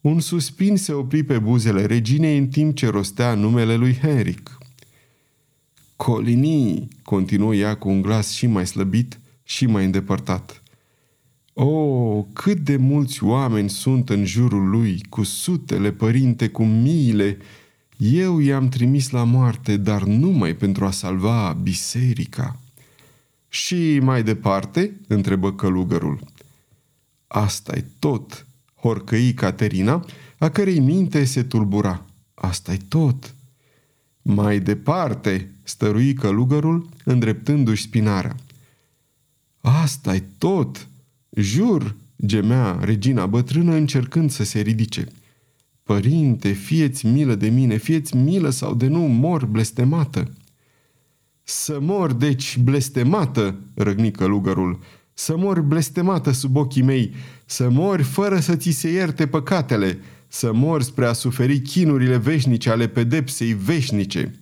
Un 0.00 0.20
suspin 0.20 0.76
se 0.76 0.92
opri 0.92 1.22
pe 1.22 1.38
buzele 1.38 1.86
reginei 1.86 2.38
în 2.38 2.48
timp 2.48 2.76
ce 2.76 2.88
rostea 2.88 3.34
numele 3.34 3.76
lui 3.76 3.94
Henric. 3.94 4.58
Colinii, 5.96 6.88
continuă 7.02 7.54
ea 7.54 7.76
cu 7.76 7.88
un 7.88 8.02
glas 8.02 8.30
și 8.30 8.46
mai 8.46 8.66
slăbit 8.66 9.19
și 9.50 9.66
mai 9.66 9.84
îndepărtat. 9.84 10.62
O, 11.52 11.64
oh, 11.64 12.24
cât 12.32 12.58
de 12.58 12.76
mulți 12.76 13.24
oameni 13.24 13.70
sunt 13.70 14.10
în 14.10 14.24
jurul 14.24 14.68
lui, 14.68 15.04
cu 15.08 15.22
sutele, 15.22 15.92
părinte, 15.92 16.48
cu 16.48 16.64
miile. 16.64 17.36
Eu 17.96 18.38
i-am 18.38 18.68
trimis 18.68 19.10
la 19.10 19.24
moarte, 19.24 19.76
dar 19.76 20.02
numai 20.02 20.54
pentru 20.54 20.84
a 20.84 20.90
salva 20.90 21.58
biserica. 21.62 22.60
Și 23.48 23.98
mai 24.02 24.22
departe, 24.22 25.00
întrebă 25.06 25.52
călugărul. 25.52 26.20
asta 27.26 27.76
e 27.76 27.84
tot, 27.98 28.46
horcăi 28.80 29.34
Caterina, 29.34 30.04
a 30.38 30.48
cărei 30.48 30.78
minte 30.78 31.24
se 31.24 31.42
tulbura. 31.42 32.06
asta 32.34 32.72
e 32.72 32.78
tot. 32.88 33.34
Mai 34.22 34.60
departe, 34.60 35.50
stărui 35.62 36.12
călugărul, 36.12 36.88
îndreptându-și 37.04 37.82
spinarea. 37.82 38.36
Asta 39.82 40.14
e 40.14 40.22
tot, 40.38 40.88
jur, 41.30 41.96
gemea 42.26 42.78
regina 42.80 43.26
bătrână 43.26 43.74
încercând 43.74 44.30
să 44.30 44.44
se 44.44 44.60
ridice. 44.60 45.06
Părinte, 45.82 46.52
fieți 46.52 47.06
milă 47.06 47.34
de 47.34 47.48
mine, 47.48 47.76
fieți 47.76 48.16
milă 48.16 48.50
sau 48.50 48.74
de 48.74 48.86
nu 48.86 49.00
mor 49.00 49.46
blestemată. 49.46 50.30
Să 51.42 51.78
mor, 51.80 52.12
deci, 52.12 52.58
blestemată, 52.58 53.58
răgni 53.74 54.10
călugărul, 54.10 54.78
să 55.14 55.36
mor 55.36 55.60
blestemată 55.60 56.30
sub 56.30 56.56
ochii 56.56 56.82
mei, 56.82 57.14
să 57.46 57.68
mor 57.68 58.02
fără 58.02 58.40
să 58.40 58.56
ți 58.56 58.70
se 58.70 58.90
ierte 58.90 59.26
păcatele, 59.26 59.98
să 60.28 60.52
mor 60.52 60.82
spre 60.82 61.06
a 61.06 61.12
suferi 61.12 61.60
chinurile 61.60 62.16
veșnice 62.16 62.70
ale 62.70 62.88
pedepsei 62.88 63.52
veșnice. 63.52 64.40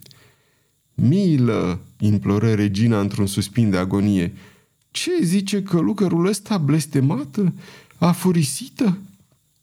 Milă, 0.93 1.79
imploră 1.99 2.53
regina 2.53 2.99
într-un 2.99 3.25
suspin 3.25 3.69
de 3.69 3.77
agonie, 3.77 4.33
ce 4.91 5.11
zice 5.21 5.63
călugărul 5.63 6.27
ăsta 6.27 6.57
blestemată, 6.57 7.53
afurisită? 7.97 8.97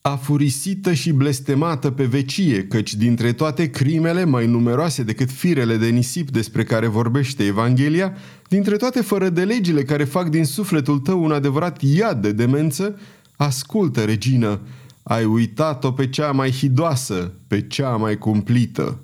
afurisită 0.09 0.93
și 0.93 1.13
blestemată 1.13 1.91
pe 1.91 2.05
vecie, 2.05 2.65
căci 2.65 2.95
dintre 2.95 3.33
toate 3.33 3.71
crimele 3.71 4.25
mai 4.25 4.47
numeroase 4.47 5.03
decât 5.03 5.31
firele 5.31 5.77
de 5.77 5.89
nisip 5.89 6.31
despre 6.31 6.65
care 6.65 6.87
vorbește 6.87 7.45
Evanghelia, 7.45 8.17
dintre 8.49 8.77
toate 8.77 9.01
fără 9.01 9.29
de 9.29 9.45
legile 9.45 9.83
care 9.83 10.05
fac 10.05 10.29
din 10.29 10.45
sufletul 10.45 10.99
tău 10.99 11.25
un 11.25 11.33
adevărat 11.33 11.83
iad 11.83 12.23
de 12.23 12.33
demență, 12.33 12.99
ascultă, 13.37 14.05
regină, 14.05 14.61
ai 15.03 15.25
uitat-o 15.25 15.93
pe 15.93 16.09
cea 16.09 16.33
mai 16.33 16.51
hidoasă, 16.51 17.33
pe 17.47 17.67
cea 17.67 17.97
mai 17.97 18.19
cumplită. 18.19 18.99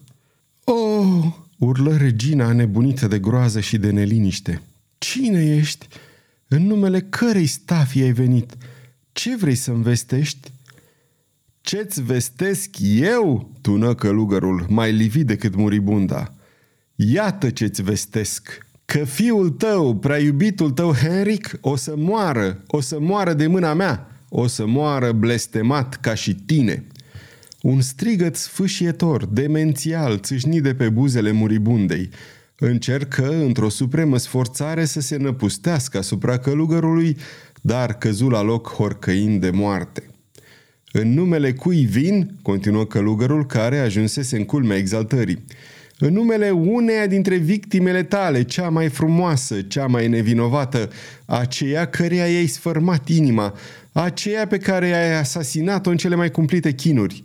Oh, 0.65 1.25
urlă 1.59 1.97
regina 1.97 2.53
nebunită 2.53 3.07
de 3.07 3.19
groază 3.19 3.61
și 3.61 3.79
de 3.79 3.91
neliniște. 3.91 4.63
Cine 4.99 5.57
ești? 5.57 5.87
În 6.55 6.67
numele 6.67 7.01
cărei 7.01 7.47
stafii 7.47 8.03
ai 8.03 8.12
venit? 8.12 8.57
Ce 9.12 9.37
vrei 9.37 9.55
să-mi 9.55 9.83
vestești? 9.83 10.53
Ce-ți 11.61 12.03
vestesc 12.03 12.71
eu?" 12.81 13.51
tună 13.61 13.95
călugărul, 13.95 14.67
mai 14.69 14.93
livit 14.93 15.27
decât 15.27 15.55
muribunda. 15.55 16.35
Iată 16.95 17.51
ce-ți 17.51 17.83
vestesc!" 17.83 18.67
Că 18.85 19.05
fiul 19.05 19.51
tău, 19.51 19.97
prea 19.97 20.19
iubitul 20.19 20.71
tău 20.71 20.93
Henric, 20.93 21.59
o 21.61 21.77
să 21.77 21.95
moară, 21.97 22.62
o 22.67 22.81
să 22.81 23.01
moară 23.01 23.33
de 23.33 23.47
mâna 23.47 23.75
mea, 23.75 24.11
o 24.29 24.47
să 24.47 24.67
moară 24.67 25.12
blestemat 25.12 26.01
ca 26.01 26.15
și 26.15 26.35
tine." 26.35 26.87
Un 27.62 27.81
strigăt 27.81 28.37
sfâșietor, 28.37 29.27
demențial, 29.27 30.19
țâșni 30.19 30.61
de 30.61 30.75
pe 30.75 30.88
buzele 30.88 31.31
muribundei. 31.31 32.11
Încercă, 32.64 33.29
într-o 33.44 33.68
supremă 33.68 34.16
sforțare, 34.16 34.85
să 34.85 35.01
se 35.01 35.16
năpustească 35.16 35.98
asupra 35.98 36.38
călugărului, 36.38 37.16
dar 37.61 37.92
căzu 37.98 38.29
la 38.29 38.42
loc 38.42 38.68
horcăind 38.68 39.40
de 39.40 39.51
moarte. 39.51 40.11
În 40.92 41.14
numele 41.14 41.53
cui 41.53 41.85
vin, 41.85 42.38
continuă 42.42 42.85
călugărul 42.85 43.46
care 43.46 43.79
ajunsese 43.79 44.37
în 44.37 44.44
culmea 44.44 44.77
exaltării, 44.77 45.44
în 45.98 46.12
numele 46.12 46.51
uneia 46.51 47.07
dintre 47.07 47.37
victimele 47.37 48.03
tale, 48.03 48.42
cea 48.42 48.68
mai 48.68 48.88
frumoasă, 48.88 49.62
cea 49.62 49.87
mai 49.87 50.09
nevinovată, 50.09 50.90
aceea 51.27 51.87
căreia 51.87 52.27
i-ai 52.27 52.46
sfărmat 52.46 53.09
inima, 53.09 53.55
aceea 53.92 54.46
pe 54.46 54.59
care 54.59 54.94
ai 54.94 55.18
asasinat-o 55.18 55.90
în 55.90 55.96
cele 55.96 56.14
mai 56.14 56.31
cumplite 56.31 56.72
chinuri. 56.72 57.25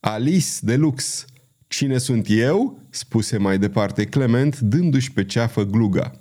Alice 0.00 0.48
de 0.60 0.76
Lux. 0.76 1.24
Cine 1.68 1.98
sunt 1.98 2.26
eu? 2.28 2.80
spuse 2.90 3.36
mai 3.36 3.58
departe 3.58 4.04
Clement, 4.04 4.58
dându-și 4.58 5.12
pe 5.12 5.24
ceafă 5.24 5.64
gluga. 5.64 6.20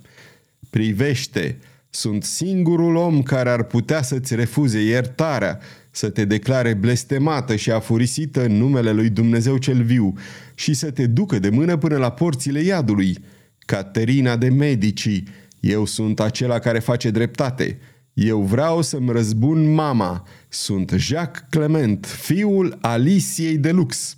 Privește, 0.69 1.59
sunt 1.89 2.23
singurul 2.23 2.95
om 2.95 3.23
care 3.23 3.49
ar 3.49 3.63
putea 3.63 4.01
să-ți 4.01 4.35
refuze 4.35 4.79
iertarea, 4.79 5.59
să 5.91 6.09
te 6.09 6.25
declare 6.25 6.73
blestemată 6.73 7.55
și 7.55 7.71
afurisită 7.71 8.45
în 8.45 8.51
numele 8.51 8.91
lui 8.91 9.09
Dumnezeu 9.09 9.57
cel 9.57 9.83
viu 9.83 10.13
și 10.55 10.73
să 10.73 10.91
te 10.91 11.07
ducă 11.07 11.39
de 11.39 11.49
mână 11.49 11.77
până 11.77 11.97
la 11.97 12.11
porțile 12.11 12.61
iadului. 12.61 13.17
Caterina 13.59 14.37
de 14.37 14.49
Medici, 14.49 15.23
eu 15.59 15.85
sunt 15.85 16.19
acela 16.19 16.59
care 16.59 16.79
face 16.79 17.09
dreptate. 17.09 17.79
Eu 18.13 18.41
vreau 18.41 18.81
să-mi 18.81 19.11
răzbun 19.11 19.73
mama. 19.73 20.27
Sunt 20.49 20.93
Jacques 20.97 21.43
Clement, 21.49 22.05
fiul 22.05 22.77
Aliciei 22.81 23.57
de 23.57 23.71
Lux. 23.71 24.17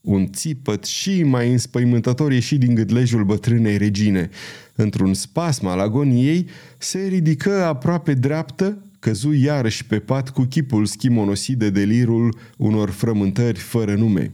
Un 0.00 0.32
țipăt 0.32 0.84
și 0.84 1.22
mai 1.22 1.50
înspăimântător 1.50 2.32
ieși 2.32 2.58
din 2.58 2.74
gâdlejul 2.74 3.24
bătrânei 3.24 3.76
regine. 3.76 4.30
Într-un 4.74 5.14
spasm 5.14 5.66
al 5.66 5.78
agoniei, 5.78 6.48
se 6.78 7.06
ridică 7.06 7.64
aproape 7.64 8.14
dreaptă, 8.14 8.84
căzu 8.98 9.32
iarăși 9.32 9.84
pe 9.84 9.98
pat 9.98 10.30
cu 10.30 10.42
chipul 10.42 10.86
schimonosit 10.86 11.58
de 11.58 11.70
delirul 11.70 12.38
unor 12.56 12.90
frământări 12.90 13.58
fără 13.58 13.94
nume. 13.94 14.32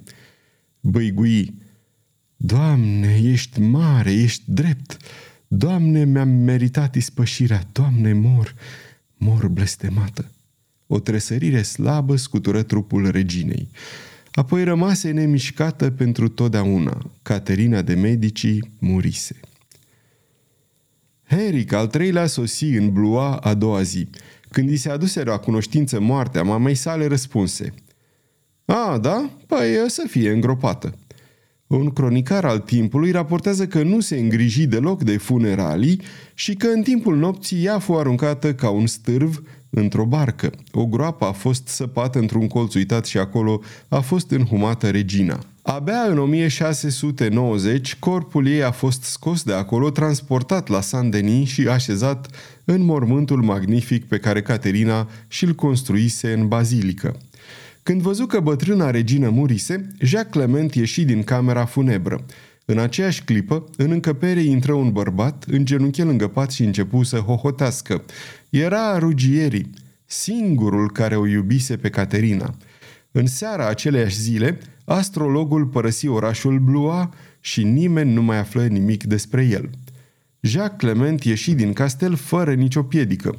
Băigui, 0.81 1.55
Doamne, 2.37 3.20
ești 3.22 3.61
mare, 3.61 4.12
ești 4.12 4.42
drept. 4.46 4.96
Doamne, 5.48 6.05
mi-am 6.05 6.29
meritat 6.29 6.94
ispășirea. 6.94 7.62
Doamne, 7.72 8.12
mor, 8.12 8.55
mor 9.16 9.48
blestemată. 9.48 10.31
O 10.87 10.98
tresărire 10.98 11.62
slabă 11.62 12.16
scutură 12.16 12.62
trupul 12.62 13.11
reginei. 13.11 13.68
Apoi 14.37 14.64
rămase 14.64 15.11
nemișcată 15.11 15.90
pentru 15.90 16.29
totdeauna. 16.29 17.11
Caterina 17.22 17.83
de 17.83 17.94
Medici 17.94 18.59
murise. 18.79 19.40
Henric 21.29 21.72
al 21.72 21.87
treilea 21.87 22.27
sosi 22.27 22.64
în 22.64 22.92
Blua 22.92 23.37
a 23.37 23.55
doua 23.55 23.83
zi. 23.83 24.09
Când 24.51 24.70
i 24.70 24.77
se 24.77 24.90
aduse 24.90 25.22
la 25.22 25.38
cunoștință 25.38 26.01
moartea 26.01 26.42
mamei 26.42 26.75
sale, 26.75 27.07
răspunse 27.07 27.75
A, 28.64 28.99
da? 28.99 29.31
Păi 29.46 29.85
să 29.87 30.05
fie 30.09 30.31
îngropată. 30.31 30.94
Un 31.66 31.90
cronicar 31.90 32.44
al 32.44 32.59
timpului 32.59 33.11
raportează 33.11 33.66
că 33.66 33.83
nu 33.83 34.00
se 34.00 34.16
îngriji 34.16 34.66
deloc 34.66 35.02
de 35.02 35.16
funeralii 35.16 36.00
și 36.35 36.55
că 36.55 36.66
în 36.66 36.83
timpul 36.83 37.16
nopții 37.16 37.64
ea 37.64 37.79
fu 37.79 37.92
aruncată 37.92 38.55
ca 38.55 38.70
un 38.70 38.87
stârv 38.87 39.42
într-o 39.70 40.05
barcă. 40.05 40.50
O 40.72 40.87
groapă 40.87 41.24
a 41.24 41.33
fost 41.33 41.68
săpată 41.68 42.18
într-un 42.18 42.46
colț 42.46 42.74
uitat 42.74 43.07
și 43.07 43.18
acolo 43.18 43.61
a 43.88 44.00
fost 44.00 44.31
înhumată 44.31 44.90
regina. 44.90 45.38
Abia 45.62 46.00
în 46.09 46.18
1690, 46.18 47.96
corpul 47.96 48.46
ei 48.46 48.62
a 48.62 48.70
fost 48.70 49.02
scos 49.02 49.42
de 49.42 49.52
acolo, 49.52 49.90
transportat 49.90 50.68
la 50.68 50.81
Saint-Denis 50.81 51.48
și 51.48 51.68
așezat 51.68 52.29
în 52.64 52.85
mormântul 52.85 53.42
magnific 53.42 54.05
pe 54.05 54.18
care 54.18 54.42
Caterina 54.42 55.09
și-l 55.29 55.55
construise 55.55 56.33
în 56.33 56.48
bazilică. 56.48 57.16
Când 57.87 58.01
văzu 58.01 58.27
că 58.27 58.40
bătrâna 58.40 58.90
regină 58.90 59.29
murise, 59.29 59.88
Jacques 60.01 60.33
Clement 60.33 60.75
ieși 60.75 61.05
din 61.05 61.22
camera 61.22 61.64
funebră. 61.64 62.25
În 62.64 62.79
aceeași 62.79 63.22
clipă, 63.22 63.64
în 63.77 63.90
încăpere 63.90 64.40
intră 64.40 64.72
un 64.72 64.92
bărbat, 64.92 65.44
îngenunche 65.49 66.03
lângă 66.03 66.29
pat 66.29 66.51
și 66.51 66.62
începu 66.62 67.03
să 67.03 67.16
hohotească. 67.16 68.05
Era 68.51 68.99
Ruggieri, 68.99 69.70
singurul 70.05 70.90
care 70.90 71.16
o 71.16 71.27
iubise 71.27 71.77
pe 71.77 71.90
Caterina. 71.90 72.55
În 73.12 73.27
seara 73.27 73.68
aceleiași 73.68 74.20
zile, 74.20 74.59
astrologul 74.85 75.66
părăsi 75.66 76.07
orașul 76.07 76.59
Blua 76.59 77.14
și 77.40 77.64
nimeni 77.64 78.12
nu 78.12 78.22
mai 78.22 78.38
află 78.38 78.66
nimic 78.66 79.05
despre 79.05 79.44
el. 79.44 79.70
Jacques 80.40 80.79
Clement 80.79 81.25
ieși 81.25 81.55
din 81.55 81.72
castel 81.72 82.14
fără 82.14 82.55
nicio 82.55 82.83
piedică. 82.83 83.37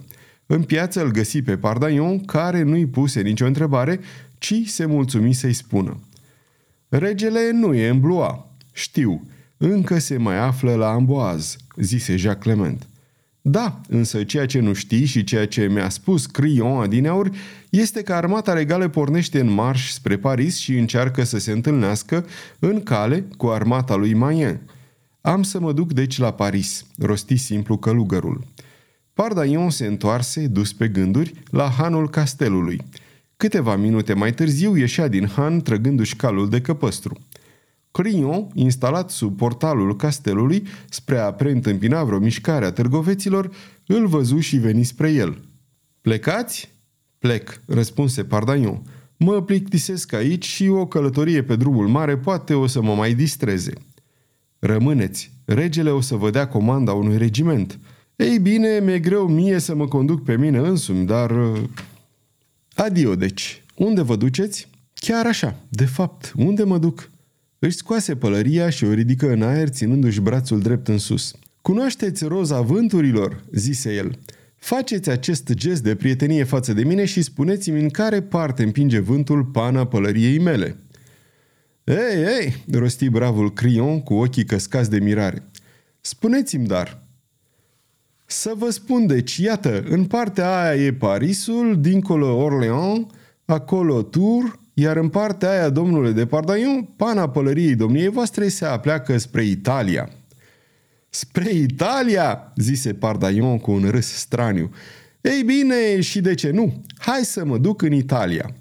În 0.50 0.64
piață 0.64 1.04
îl 1.04 1.12
găsi 1.12 1.42
pe 1.42 1.58
Pardaion, 1.58 2.26
care 2.26 2.62
nu-i 2.62 2.86
puse 2.86 3.22
nicio 3.22 3.46
întrebare, 3.46 4.00
ci 4.38 4.54
se 4.66 4.86
mulțumi 4.86 5.34
să-i 5.34 5.54
spună. 5.54 6.00
Regele 6.90 7.52
nu 7.52 7.74
e 7.74 7.88
în 7.88 8.00
Blua. 8.00 8.48
Știu, 8.72 9.28
încă 9.58 10.00
se 10.00 10.18
mai 10.18 10.38
află 10.38 10.76
la 10.76 10.90
Amboaz, 10.90 11.56
zise 11.76 12.16
Jacques 12.16 12.44
Clement. 12.44 12.88
Da, 13.42 13.82
însă 13.90 14.24
ceea 14.24 14.46
ce 14.46 14.60
nu 14.60 14.74
știi 14.74 15.06
și 15.06 15.24
ceea 15.24 15.48
ce 15.48 15.68
mi-a 15.68 15.90
spus 15.90 16.26
Crion 16.26 16.82
adineauri 16.82 17.32
este 17.70 18.02
că 18.02 18.14
armata 18.14 18.54
regală 18.54 18.88
pornește 18.88 19.40
în 19.40 19.50
marș 19.50 19.92
spre 19.92 20.18
Paris 20.18 20.58
și 20.58 20.78
încearcă 20.78 21.24
să 21.24 21.38
se 21.38 21.52
întâlnească 21.52 22.26
în 22.60 22.84
cale 22.84 23.26
cu 23.38 23.48
armata 23.48 23.96
lui 23.96 24.14
Mayen. 24.14 24.60
Am 25.22 25.44
să 25.44 25.60
mă 25.60 25.74
duc 25.74 25.94
deci 25.94 26.18
la 26.18 26.32
Paris, 26.32 26.86
rosti 26.98 27.36
simplu 27.36 27.78
călugărul. 27.78 28.46
Pardaion 29.14 29.70
se 29.70 29.86
întoarse, 29.86 30.48
dus 30.48 30.74
pe 30.74 30.88
gânduri, 30.88 31.34
la 31.52 31.70
hanul 31.70 32.10
castelului. 32.10 32.82
Câteva 33.38 33.76
minute 33.76 34.14
mai 34.14 34.34
târziu 34.34 34.78
ieșea 34.78 35.08
din 35.08 35.28
han 35.28 35.62
trăgându-și 35.62 36.16
calul 36.16 36.50
de 36.50 36.62
căpăstru. 36.62 37.18
Crion, 37.92 38.48
instalat 38.54 39.10
sub 39.10 39.38
portalul 39.38 39.96
castelului, 39.96 40.68
spre 40.90 41.18
a 41.18 41.32
preîntâmpina 41.32 42.04
vreo 42.04 42.20
mișcare 42.20 42.66
a 42.66 42.72
târgoveților, 42.72 43.52
îl 43.88 44.08
văzu 44.08 44.40
și 44.40 44.58
veni 44.58 44.84
spre 44.84 45.12
el. 45.12 45.42
Plecați?" 46.02 46.76
Plec," 47.20 47.62
răspunse 47.66 48.24
Pardaion. 48.24 48.82
Mă 49.18 49.42
plictisesc 49.42 50.14
aici 50.14 50.46
și 50.46 50.68
o 50.68 50.88
călătorie 50.88 51.44
pe 51.44 51.56
drumul 51.56 51.88
mare 51.88 52.18
poate 52.18 52.54
o 52.54 52.68
să 52.68 52.82
mă 52.82 52.96
mai 52.96 53.14
distreze." 53.14 53.74
Rămâneți, 54.60 55.32
regele 55.46 55.90
o 55.90 56.02
să 56.02 56.16
vă 56.16 56.30
dea 56.30 56.48
comanda 56.48 56.94
unui 56.94 57.18
regiment." 57.18 57.80
Ei 58.16 58.40
bine, 58.40 58.80
mi-e 58.80 59.00
greu 59.00 59.28
mie 59.28 59.60
să 59.60 59.76
mă 59.76 59.88
conduc 59.88 60.24
pe 60.24 60.38
mine 60.38 60.58
însumi, 60.58 61.06
dar... 61.06 61.32
Uh, 62.78 62.84
adio, 62.84 63.16
deci. 63.16 63.64
Unde 63.76 64.02
vă 64.02 64.16
duceți? 64.16 64.68
Chiar 64.94 65.26
așa. 65.26 65.56
De 65.70 65.86
fapt, 65.86 66.34
unde 66.36 66.64
mă 66.64 66.78
duc? 66.78 67.10
Își 67.60 67.76
scoase 67.76 68.16
pălăria 68.16 68.70
și 68.70 68.84
o 68.84 68.94
ridică 68.94 69.32
în 69.32 69.42
aer, 69.42 69.68
ținându-și 69.70 70.20
brațul 70.20 70.60
drept 70.60 70.88
în 70.88 70.98
sus. 70.98 71.36
Cunoașteți 71.62 72.26
roza 72.26 72.62
vânturilor?" 72.62 73.44
zise 73.52 73.94
el. 73.94 74.20
Faceți 74.56 75.10
acest 75.10 75.52
gest 75.54 75.84
de 75.84 75.96
prietenie 75.96 76.44
față 76.44 76.74
de 76.74 76.84
mine 76.84 77.06
și 77.06 77.22
spuneți-mi 77.22 77.82
în 77.82 77.90
care 77.90 78.22
parte 78.22 78.64
împinge 78.64 79.00
vântul 79.00 79.44
pana 79.44 79.88
pălăriei 79.88 80.40
mele." 80.40 80.76
Ei, 81.84 82.24
ei!" 82.40 82.64
rosti 82.72 83.10
bravul 83.10 83.54
Crion 83.54 84.02
cu 84.02 84.14
ochii 84.14 84.46
căscați 84.46 84.90
de 84.90 85.00
mirare. 85.00 85.44
Spuneți-mi 86.02 86.68
dar." 86.68 87.07
Să 88.30 88.54
vă 88.58 88.70
spun 88.70 89.08
deci, 89.08 89.38
iată, 89.38 89.84
în 89.90 90.06
partea 90.06 90.62
aia 90.62 90.86
e 90.86 90.94
Parisul, 90.94 91.82
dincolo 91.82 92.36
Orleans, 92.36 93.06
acolo 93.46 94.02
Tours, 94.02 94.60
iar 94.74 94.98
în 94.98 95.10
partea 95.10 95.50
aia, 95.50 95.70
domnule 95.70 96.12
de 96.12 96.26
Pardaion, 96.26 96.90
pana 96.96 97.30
pălăriei 97.30 97.76
domniei 97.76 98.08
voastre 98.08 98.48
se 98.48 98.66
apleacă 98.66 99.18
spre 99.18 99.44
Italia. 99.44 100.10
Spre 101.10 101.52
Italia, 101.52 102.54
zise 102.56 102.94
Pardaion 102.94 103.58
cu 103.58 103.72
un 103.72 103.90
râs 103.90 104.08
straniu. 104.08 104.72
Ei 105.22 105.44
bine, 105.44 106.02
și 106.02 106.22
de 106.22 106.34
ce 106.34 106.50
nu? 106.50 106.82
Hai 106.98 107.22
să 107.24 107.46
mă 107.46 107.58
duc 107.58 107.82
în 107.82 107.92
Italia. 107.92 108.56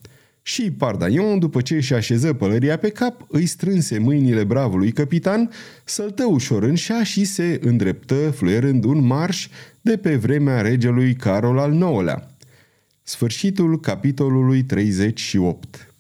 Și 0.49 0.71
Pardaion, 0.71 1.39
după 1.39 1.61
ce 1.61 1.75
își 1.75 1.95
așeză 1.95 2.33
pălăria 2.33 2.77
pe 2.77 2.89
cap, 2.89 3.27
îi 3.29 3.47
strânse 3.47 3.99
mâinile 3.99 4.45
bravului 4.45 4.93
capitan, 4.93 5.51
săltă 5.85 6.25
ușor 6.25 6.63
în 6.63 6.75
șaș 6.75 7.11
și 7.11 7.25
se 7.25 7.61
îndreptă, 7.63 8.31
fluierând 8.31 8.85
un 8.85 9.07
marș 9.07 9.49
de 9.81 9.97
pe 9.97 10.17
vremea 10.17 10.61
regelui 10.61 11.15
Carol 11.15 11.59
al 11.59 11.75
IX-lea. 11.75 12.31
Sfârșitul 13.03 13.81
capitolului 13.81 14.63
38 14.63 15.86